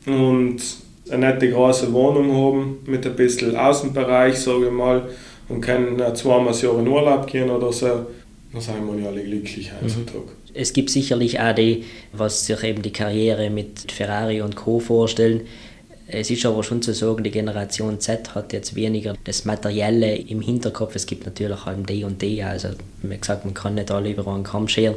und 0.06 0.58
eine 1.10 1.28
nette 1.28 1.50
große 1.50 1.92
Wohnung 1.94 2.36
haben 2.36 2.78
mit 2.86 3.06
ein 3.06 3.16
bisschen 3.16 3.56
Außenbereich, 3.56 4.38
sage 4.38 4.66
ich 4.66 4.72
mal, 4.72 5.08
und 5.50 5.62
können 5.62 6.02
zweimal 6.16 6.48
das 6.48 6.62
Jahr 6.62 6.78
in 6.80 6.88
Urlaub 6.88 7.28
gehen 7.28 7.50
oder 7.50 7.72
so, 7.72 8.08
dann 8.52 8.62
sind 8.62 8.76
wir 8.86 9.02
ja 9.02 9.08
alle 9.10 9.24
glücklich 9.24 9.72
heutzutage. 9.72 10.20
Mhm. 10.20 10.38
Es 10.54 10.74
gibt 10.74 10.90
sicherlich 10.90 11.40
auch 11.40 11.54
die, 11.54 11.84
was 12.14 12.46
sich 12.46 12.64
eben 12.64 12.82
die 12.82 12.92
Karriere 12.92 13.50
mit 13.50 13.92
Ferrari 13.92 14.42
und 14.42 14.56
Co. 14.56 14.80
vorstellen. 14.80 15.42
Es 16.10 16.30
ist 16.30 16.46
aber 16.46 16.64
schon 16.64 16.82
zu 16.82 16.94
sagen, 16.94 17.24
die 17.24 17.32
Generation 17.32 18.00
Z 18.00 18.34
hat 18.34 18.54
jetzt 18.54 18.76
weniger 18.76 19.16
das 19.26 19.44
Materielle 19.44 20.16
im 20.16 20.40
Hinterkopf. 20.40 20.96
Es 20.96 21.06
gibt 21.06 21.26
natürlich 21.26 21.66
halt 21.66 21.90
D 21.90 22.06
und 22.06 22.22
D, 22.22 22.42
also 22.44 22.70
wie 23.02 23.18
gesagt, 23.18 23.44
man 23.44 23.54
kann 23.54 23.76
nicht 23.76 23.92
alle 23.92 24.12
über 24.12 24.26
einen 24.34 24.44
Kamm 24.44 24.70
scheren 24.70 24.96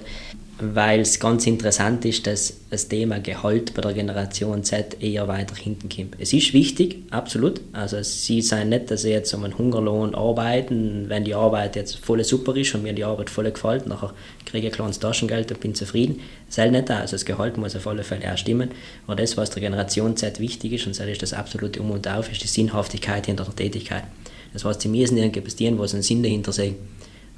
weil 0.63 1.01
es 1.01 1.19
ganz 1.19 1.47
interessant 1.47 2.05
ist, 2.05 2.27
dass 2.27 2.55
das 2.71 2.89
Thema 2.89 3.19
Gehalt 3.19 3.75
bei 3.75 3.83
der 3.83 3.93
Generation 3.93 4.63
Z 4.63 5.03
eher 5.03 5.27
weiter 5.29 5.55
hinten 5.57 5.89
kommt. 5.89 6.17
Es 6.19 6.33
ist 6.33 6.53
wichtig, 6.53 6.99
absolut. 7.11 7.61
Also 7.73 8.03
sie 8.03 8.43
sind 8.43 8.69
nicht, 8.69 8.91
dass 8.91 9.03
sie 9.03 9.11
jetzt 9.11 9.33
um 9.35 9.45
einen 9.45 9.57
Hungerlohn 9.57 10.15
arbeiten, 10.15 11.07
wenn 11.09 11.25
die 11.25 11.35
Arbeit 11.35 11.77
jetzt 11.77 11.99
voll 11.99 12.23
super 12.25 12.57
ist 12.57 12.75
und 12.75 12.83
mir 12.83 12.93
die 12.93 13.05
Arbeit 13.05 13.31
voll 13.31 13.51
gefällt, 13.51 13.87
nachher 13.87 14.13
kriege 14.47 14.67
ich 14.67 14.73
ein 14.73 14.77
kleines 14.77 14.99
Taschengeld 14.99 15.51
und 15.51 15.61
bin 15.61 15.75
zufrieden. 15.75 16.21
Das 16.47 16.59
ist 16.59 16.71
nicht 16.71 16.91
Also 16.91 17.13
das 17.13 17.25
Gehalt 17.25 17.57
muss 17.57 17.77
auf 17.77 17.87
alle 17.87 18.05
Fälle 18.05 18.33
auch 18.33 18.39
stimmen. 18.39 18.71
Aber 19.07 19.17
das, 19.17 19.37
was 19.37 19.51
der 19.51 19.63
Generation 19.63 20.17
Z 20.17 20.41
wichtig 20.41 20.73
ist, 20.75 20.87
und 20.87 20.99
das 20.99 21.07
ist 21.07 21.23
das 21.23 21.33
absolute 21.33 21.81
Um 21.81 21.91
und 21.91 22.07
Auf, 22.09 22.31
ist 22.31 22.43
die 22.43 22.49
Sinnhaftigkeit 22.49 23.27
hinter 23.27 23.45
der 23.45 23.57
Tätigkeit. 23.57 24.05
Das 24.53 24.65
heißt, 24.65 24.81
sie 24.81 24.89
müssen 24.89 25.17
wo 25.17 25.87
sie 25.87 25.97
einen 25.97 26.03
Sinn 26.03 26.23
dahinter 26.23 26.53
sehen 26.53 26.77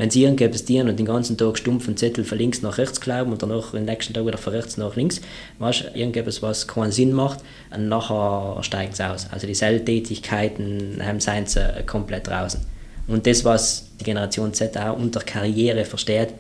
wenn 0.03 0.11
sie 0.11 0.25
irgendetwas 0.25 0.65
dienen 0.65 0.88
und 0.88 0.99
den 0.99 1.07
ganzen 1.07 1.38
Tag 1.38 1.57
stumpfen 1.57 1.97
Zettel 1.97 2.25
von 2.25 2.37
links 2.37 2.61
nach 2.61 2.77
rechts 2.77 3.01
glauben 3.01 3.31
und 3.31 3.41
danach 3.41 3.71
den 3.71 3.85
nächsten 3.85 4.12
Tag 4.12 4.27
wieder 4.27 4.37
von 4.37 4.53
rechts 4.53 4.77
nach 4.77 4.97
links, 4.97 5.21
weißt 5.61 5.93
irgendetwas, 5.95 6.43
was 6.43 6.67
keinen 6.67 6.91
Sinn 6.91 7.12
macht, 7.12 7.38
und 7.71 7.88
nachher 7.88 8.61
steigt 8.65 8.95
es 8.95 9.01
aus. 9.01 9.29
Also 9.31 9.47
die 9.47 9.53
Zelltätigkeiten 9.53 11.01
haben 11.07 11.21
seien 11.21 11.47
sie 11.47 11.61
komplett 11.87 12.27
draußen. 12.27 12.59
Und 13.07 13.29
das, 13.29 13.45
was 13.45 13.91
die 14.01 14.05
Generation 14.05 14.53
Z 14.53 14.77
auch 14.77 14.97
unter 14.97 15.21
Karriere 15.21 15.85
versteht, 15.85 16.31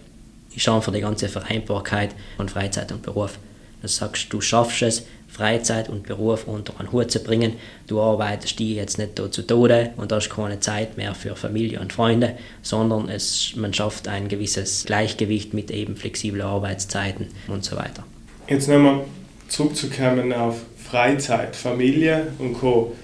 ist 0.52 0.68
einfach 0.68 0.92
die 0.92 1.00
ganze 1.00 1.28
Vereinbarkeit 1.28 2.16
von 2.38 2.48
Freizeit 2.48 2.90
und 2.90 3.02
Beruf. 3.02 3.38
Du 3.80 3.86
sagst, 3.86 4.26
du 4.32 4.40
schaffst 4.40 4.82
es, 4.82 5.06
Freizeit 5.32 5.88
und 5.88 6.06
Beruf 6.06 6.46
unter 6.46 6.78
einen 6.78 6.92
Hut 6.92 7.10
zu 7.10 7.20
bringen. 7.20 7.54
Du 7.86 8.00
arbeitest 8.00 8.58
die 8.58 8.74
jetzt 8.74 8.98
nicht 8.98 9.16
zu 9.16 9.42
Tode 9.42 9.90
und 9.96 10.12
hast 10.12 10.28
keine 10.28 10.60
Zeit 10.60 10.98
mehr 10.98 11.14
für 11.14 11.34
Familie 11.36 11.80
und 11.80 11.92
Freunde, 11.92 12.34
sondern 12.60 13.08
es, 13.08 13.54
man 13.56 13.72
schafft 13.72 14.08
ein 14.08 14.28
gewisses 14.28 14.84
Gleichgewicht 14.84 15.54
mit 15.54 15.70
eben 15.70 15.96
flexiblen 15.96 16.42
Arbeitszeiten 16.42 17.28
und 17.48 17.64
so 17.64 17.76
weiter. 17.76 18.04
Jetzt 18.46 18.68
nochmal 18.68 19.00
zurückzukommen 19.48 20.34
auf 20.34 20.60
Freizeit, 20.76 21.56
Familie 21.56 22.26
und 22.38 22.52
Co. 22.52 22.94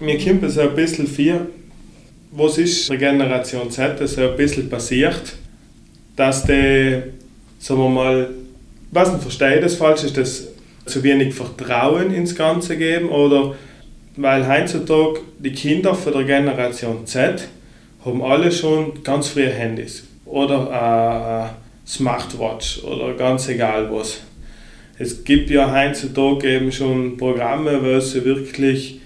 Mir 0.00 0.18
kommt 0.18 0.50
so 0.50 0.62
ein 0.62 0.74
bisschen 0.74 1.06
viel, 1.06 1.46
was 2.32 2.58
ist 2.58 2.88
der 2.90 2.96
Generation 2.96 3.70
Z 3.70 4.08
so 4.08 4.22
ein 4.22 4.36
bisschen 4.36 4.68
passiert, 4.68 5.36
dass 6.16 6.44
die, 6.44 7.02
sagen 7.60 7.80
wir 7.80 7.88
mal, 7.88 8.30
was 8.90 9.12
nicht 9.12 9.22
verstehe 9.22 9.60
das 9.60 9.76
falsch 9.76 10.02
ist, 10.02 10.16
dass 10.16 10.48
zu 10.86 11.02
wenig 11.02 11.34
Vertrauen 11.34 12.14
ins 12.14 12.34
Ganze 12.34 12.76
geben 12.76 13.08
oder 13.08 13.54
weil 14.16 14.48
heutzutage 14.48 15.20
die 15.38 15.52
Kinder 15.52 15.94
von 15.94 16.12
der 16.12 16.24
Generation 16.24 17.06
Z 17.06 17.48
haben 18.04 18.22
alle 18.22 18.50
schon 18.50 19.02
ganz 19.02 19.28
frühe 19.28 19.50
Handys 19.50 20.04
oder 20.24 20.70
eine 20.70 21.50
Smartwatch 21.86 22.82
oder 22.84 23.14
ganz 23.14 23.48
egal 23.48 23.88
was. 23.92 24.22
Es 24.98 25.24
gibt 25.24 25.50
ja 25.50 25.70
heutzutage 25.70 26.48
eben 26.48 26.72
schon 26.72 27.16
Programme, 27.18 27.82
wo 27.82 28.00
sie 28.00 28.24
wirklich 28.24 29.00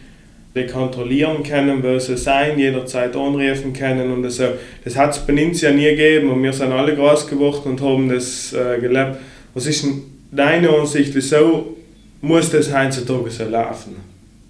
kontrollieren 0.70 1.42
können, 1.42 1.82
wo 1.82 1.98
sie 1.98 2.16
sein, 2.16 2.58
jederzeit 2.58 3.16
anrufen 3.16 3.72
können 3.72 4.12
und 4.12 4.28
so. 4.30 4.44
Das 4.84 4.96
hat 4.96 5.12
es 5.12 5.18
bei 5.20 5.32
uns 5.46 5.60
ja 5.60 5.72
nie 5.72 5.84
gegeben 5.84 6.30
und 6.30 6.42
wir 6.42 6.52
sind 6.52 6.72
alle 6.72 6.94
groß 6.94 7.26
geworden 7.26 7.70
und 7.70 7.80
haben 7.80 8.08
das 8.08 8.52
äh, 8.52 8.78
gelebt. 8.80 9.16
Was 9.54 9.66
ist 9.66 9.84
denn 9.84 10.02
deine 10.30 10.68
Ansicht, 10.70 11.14
wieso 11.14 11.76
muss 12.20 12.50
das 12.50 12.72
heutzutage 12.72 13.30
so 13.30 13.44
laufen? 13.44 13.96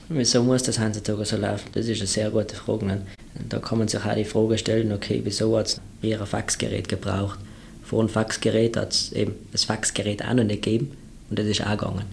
Wieso 0.09 0.43
muss 0.43 0.63
das 0.63 0.81
heutzutage 0.81 1.25
so 1.25 1.37
laufen? 1.37 1.69
Das 1.73 1.87
ist 1.87 2.01
eine 2.01 2.07
sehr 2.07 2.31
gute 2.31 2.57
Frage. 2.57 3.03
Da 3.49 3.59
kann 3.59 3.79
man 3.79 3.89
sich 3.89 4.01
auch 4.05 4.15
die 4.15 4.25
Frage 4.25 4.59
stellen, 4.59 4.93
okay, 4.93 5.21
wieso 5.25 5.57
hat 5.57 5.67
es 5.67 5.81
eher 6.03 6.21
ein 6.21 6.27
Faxgerät 6.27 6.89
gebraucht? 6.89 7.39
Vor 7.85 8.01
einem 8.01 8.09
Faxgerät 8.09 8.77
hat 8.77 8.93
es 8.93 9.13
eben 9.13 9.35
das 9.53 9.65
Faxgerät 9.65 10.25
auch 10.25 10.35
noch 10.35 10.45
nicht 10.45 10.63
gegeben 10.63 10.93
und 11.29 11.39
das 11.39 11.47
ist 11.47 11.65
auch 11.65 11.71
gegangen. 11.71 12.05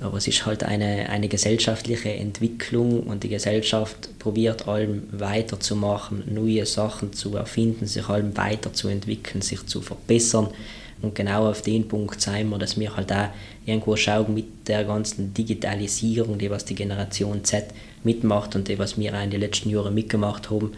Aber 0.00 0.16
es 0.16 0.26
ist 0.26 0.46
halt 0.46 0.64
eine, 0.64 1.10
eine 1.10 1.28
gesellschaftliche 1.28 2.10
Entwicklung 2.10 3.02
und 3.02 3.22
die 3.22 3.28
Gesellschaft 3.28 4.18
probiert 4.18 4.66
allem 4.66 5.02
weiterzumachen, 5.12 6.24
neue 6.32 6.64
Sachen 6.64 7.12
zu 7.12 7.36
erfinden, 7.36 7.86
sich 7.86 8.08
allem 8.08 8.36
weiterzuentwickeln, 8.36 9.42
sich 9.42 9.66
zu 9.66 9.82
verbessern. 9.82 10.48
Und 11.02 11.14
genau 11.14 11.48
auf 11.48 11.62
den 11.62 11.88
Punkt 11.88 12.20
sein 12.20 12.48
wir, 12.48 12.58
dass 12.58 12.78
wir 12.78 12.94
halt 12.94 13.12
auch 13.12 13.28
irgendwo 13.64 13.96
schauen 13.96 14.34
mit 14.34 14.68
der 14.68 14.84
ganzen 14.84 15.32
Digitalisierung, 15.32 16.38
die 16.38 16.50
was 16.50 16.64
die 16.64 16.74
Generation 16.74 17.44
Z 17.44 17.66
mitmacht 18.04 18.54
und 18.54 18.68
die 18.68 18.78
was 18.78 18.98
wir 18.98 19.14
auch 19.14 19.22
in 19.22 19.30
den 19.30 19.40
letzten 19.40 19.70
Jahren 19.70 19.94
mitgemacht 19.94 20.50
haben, 20.50 20.72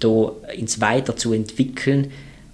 da 0.00 0.32
ins 0.56 0.80
Weiter 0.80 1.16
zu 1.16 1.32
entwickeln. 1.32 2.10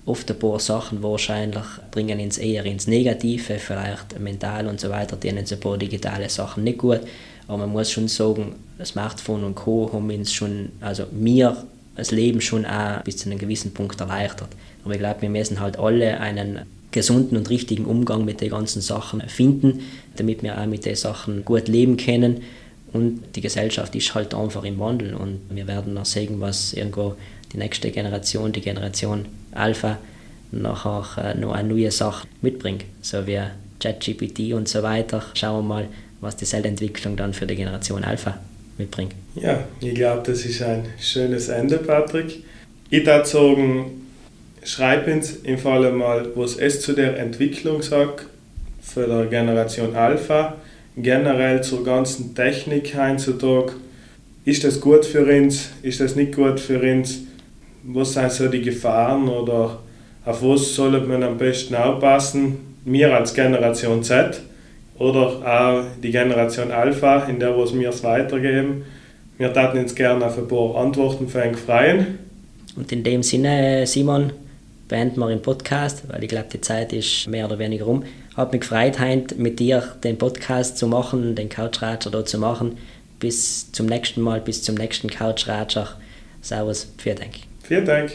Oft 0.07 0.31
ein 0.31 0.39
paar 0.39 0.61
Sachen 0.61 1.03
wahrscheinlich 1.03 1.65
bringen 1.91 2.21
uns 2.21 2.37
eher 2.37 2.67
ins 2.67 2.87
Negative, 2.87 3.59
vielleicht 3.59 4.21
mental 4.21 4.67
und 4.67 4.79
so 4.79 4.91
weiter, 4.91 5.17
denen 5.17 5.47
ein 5.51 5.61
paar 5.61 5.79
digitale 5.79 6.29
Sachen 6.29 6.65
nicht 6.65 6.79
gut. 6.79 7.01
Aber 7.49 7.59
man 7.59 7.73
muss 7.73 7.91
schon 7.91 8.09
sagen, 8.09 8.55
Smartphone 8.85 9.45
und 9.45 9.55
Co. 9.55 9.91
haben 9.93 10.11
uns 10.11 10.33
schon, 10.33 10.73
also 10.81 11.05
mir 11.11 11.57
das 11.97 12.11
Leben 12.11 12.41
schon 12.41 12.67
auch 12.67 13.03
bis 13.03 13.19
zu 13.19 13.31
einem 13.31 13.39
gewissen 13.39 13.73
Punkt 13.73 14.01
erleichtert. 14.01 14.49
Aber 14.85 14.93
ich 14.93 14.99
glaube, 14.99 15.23
wir 15.23 15.31
müssen 15.31 15.61
halt 15.61 15.79
alle 15.79 16.21
einen 16.21 16.61
gesunden 16.95 17.37
und 17.37 17.51
richtigen 17.51 17.87
Umgang 17.87 18.25
mit 18.25 18.41
den 18.41 18.51
ganzen 18.51 18.81
Sachen 18.81 19.21
finden, 19.23 19.81
damit 20.17 20.45
wir 20.45 20.59
auch 20.59 20.67
mit 20.67 20.87
den 20.87 20.95
Sachen 20.95 21.45
gut 21.45 21.67
leben 21.67 21.97
können. 21.97 22.43
Und 22.93 23.21
die 23.35 23.41
Gesellschaft 23.41 23.97
ist 23.97 24.15
halt 24.15 24.33
einfach 24.33 24.63
im 24.63 24.79
Wandel 24.79 25.15
und 25.15 25.41
wir 25.51 25.67
werden 25.67 25.95
noch 25.95 26.05
sehen, 26.05 26.41
was 26.41 26.73
irgendwo 26.73 27.17
die 27.53 27.59
nächste 27.59 27.91
Generation, 27.91 28.53
die 28.53 28.61
Generation 28.61 29.27
Alpha, 29.51 29.99
nachher 30.53 31.35
äh, 31.35 31.39
noch 31.39 31.53
eine 31.53 31.69
neue 31.69 31.91
Sache 31.91 32.29
mitbringt. 32.41 32.85
So 33.03 33.27
wie 33.27 33.41
ChatGPT 33.81 34.53
und 34.53 34.69
so 34.69 34.85
weiter. 34.85 35.21
Schauen 35.35 35.65
wir 35.65 35.69
mal, 35.75 35.89
was 36.21 36.37
die 36.37 36.47
Entwicklung 36.55 37.17
dann 37.17 37.35
für 37.35 37.47
die 37.47 37.57
Generation 37.57 38.05
Alpha 38.05 38.39
mitbringt. 38.79 39.15
Ja, 39.35 39.65
ich 39.81 39.95
glaube, 39.95 40.23
das 40.25 40.45
ist 40.45 40.63
ein 40.63 40.85
schönes 41.01 41.49
Ende, 41.49 41.79
Patrick. 41.79 42.45
Ich 42.89 43.05
würde 43.05 43.27
sagen, 43.27 44.04
schreib 44.65 45.07
uns 45.07 45.37
im 45.43 45.59
Fall 45.59 45.93
mal, 45.93 46.27
was 46.35 46.57
es 46.57 46.81
zu 46.81 46.95
der 46.95 47.19
Entwicklung 47.19 47.83
sagt 47.83 48.27
für 48.81 49.07
die 49.07 49.31
Generation 49.31 49.95
Alpha, 49.95 50.55
generell 50.97 51.63
zur 51.63 51.85
ganzen 51.85 52.35
Technik 52.35 52.95
heutzutage. 52.97 53.73
Ist 54.45 54.65
das 54.65 54.81
gut 54.81 55.05
für 55.05 55.25
uns? 55.25 55.71
Ist 55.83 56.01
das 56.01 56.17
nicht 56.17 56.35
gut 56.35 56.61
für 56.61 56.81
uns? 56.81 57.21
Was 57.83 58.15
sind 58.15 58.33
so 58.33 58.49
die 58.49 58.63
Gefahren 58.63 59.29
oder 59.29 59.79
auf 60.25 60.43
was 60.43 60.75
sollte 60.75 61.01
man 61.01 61.23
am 61.23 61.39
besten 61.39 61.75
aufpassen? 61.75 62.59
Wir 62.85 63.15
als 63.15 63.35
Generation 63.35 64.03
Z 64.03 64.41
oder 64.99 65.43
auch 65.45 65.85
die 66.03 66.11
Generation 66.11 66.71
Alpha, 66.71 67.25
in 67.25 67.39
der 67.39 67.57
wir 67.57 67.89
es 67.89 68.03
weitergeben. 68.03 68.85
Wir 69.37 69.53
taten 69.53 69.79
uns 69.79 69.95
gerne 69.95 70.25
auf 70.27 70.39
ein 70.39 70.47
paar 70.47 70.77
Antworten 70.77 71.29
für 71.29 71.43
einen 71.43 71.57
freien. 71.57 72.19
Und 72.77 72.91
in 72.93 73.03
dem 73.03 73.23
Sinne, 73.23 73.87
Simon, 73.87 74.33
beenden 74.89 75.21
wir 75.21 75.29
den 75.29 75.43
Podcast, 75.43 76.05
weil 76.09 76.23
ich 76.23 76.29
glaube, 76.29 76.49
die 76.53 76.61
Zeit 76.61 76.93
ist 76.93 77.27
mehr 77.27 77.47
oder 77.47 77.59
weniger 77.59 77.85
rum. 77.85 78.05
Hat 78.37 78.53
mich 78.53 78.63
gefreut, 78.63 78.99
heute 78.99 79.35
mit 79.37 79.61
dir 79.61 79.97
den 80.03 80.19
Podcast 80.19 80.79
zu 80.79 80.87
machen, 80.87 81.35
den 81.35 81.49
Couchratscher 81.49 82.11
da 82.11 82.25
zu 82.25 82.39
machen. 82.39 82.79
Bis 83.21 83.71
zum 83.73 83.87
nächsten 83.87 84.21
Mal, 84.21 84.41
bis 84.41 84.63
zum 84.63 84.75
nächsten 84.75 85.09
Couchratscher. 85.09 85.89
Servus, 86.41 86.93
vielen 86.99 87.19
Dank. 87.19 87.35
Vielen 87.63 87.87
Dank. 87.87 88.13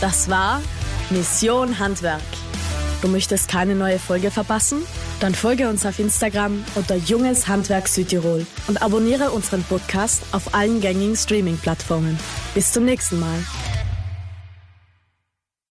Das 0.00 0.28
war 0.28 0.60
Mission 1.10 1.78
Handwerk. 1.78 2.20
Du 3.02 3.08
möchtest 3.08 3.48
keine 3.48 3.74
neue 3.74 3.98
Folge 3.98 4.30
verpassen? 4.30 4.82
Dann 5.20 5.34
folge 5.34 5.68
uns 5.68 5.86
auf 5.86 5.98
Instagram 5.98 6.64
unter 6.74 6.96
Junges 6.96 7.48
Handwerk 7.48 7.88
Südtirol 7.88 8.46
und 8.66 8.82
abonniere 8.82 9.30
unseren 9.30 9.62
Podcast 9.62 10.22
auf 10.32 10.54
allen 10.54 10.80
gängigen 10.80 11.16
Streaming-Plattformen. 11.16 12.18
Bis 12.54 12.72
zum 12.72 12.84
nächsten 12.84 13.20
Mal. 13.20 13.38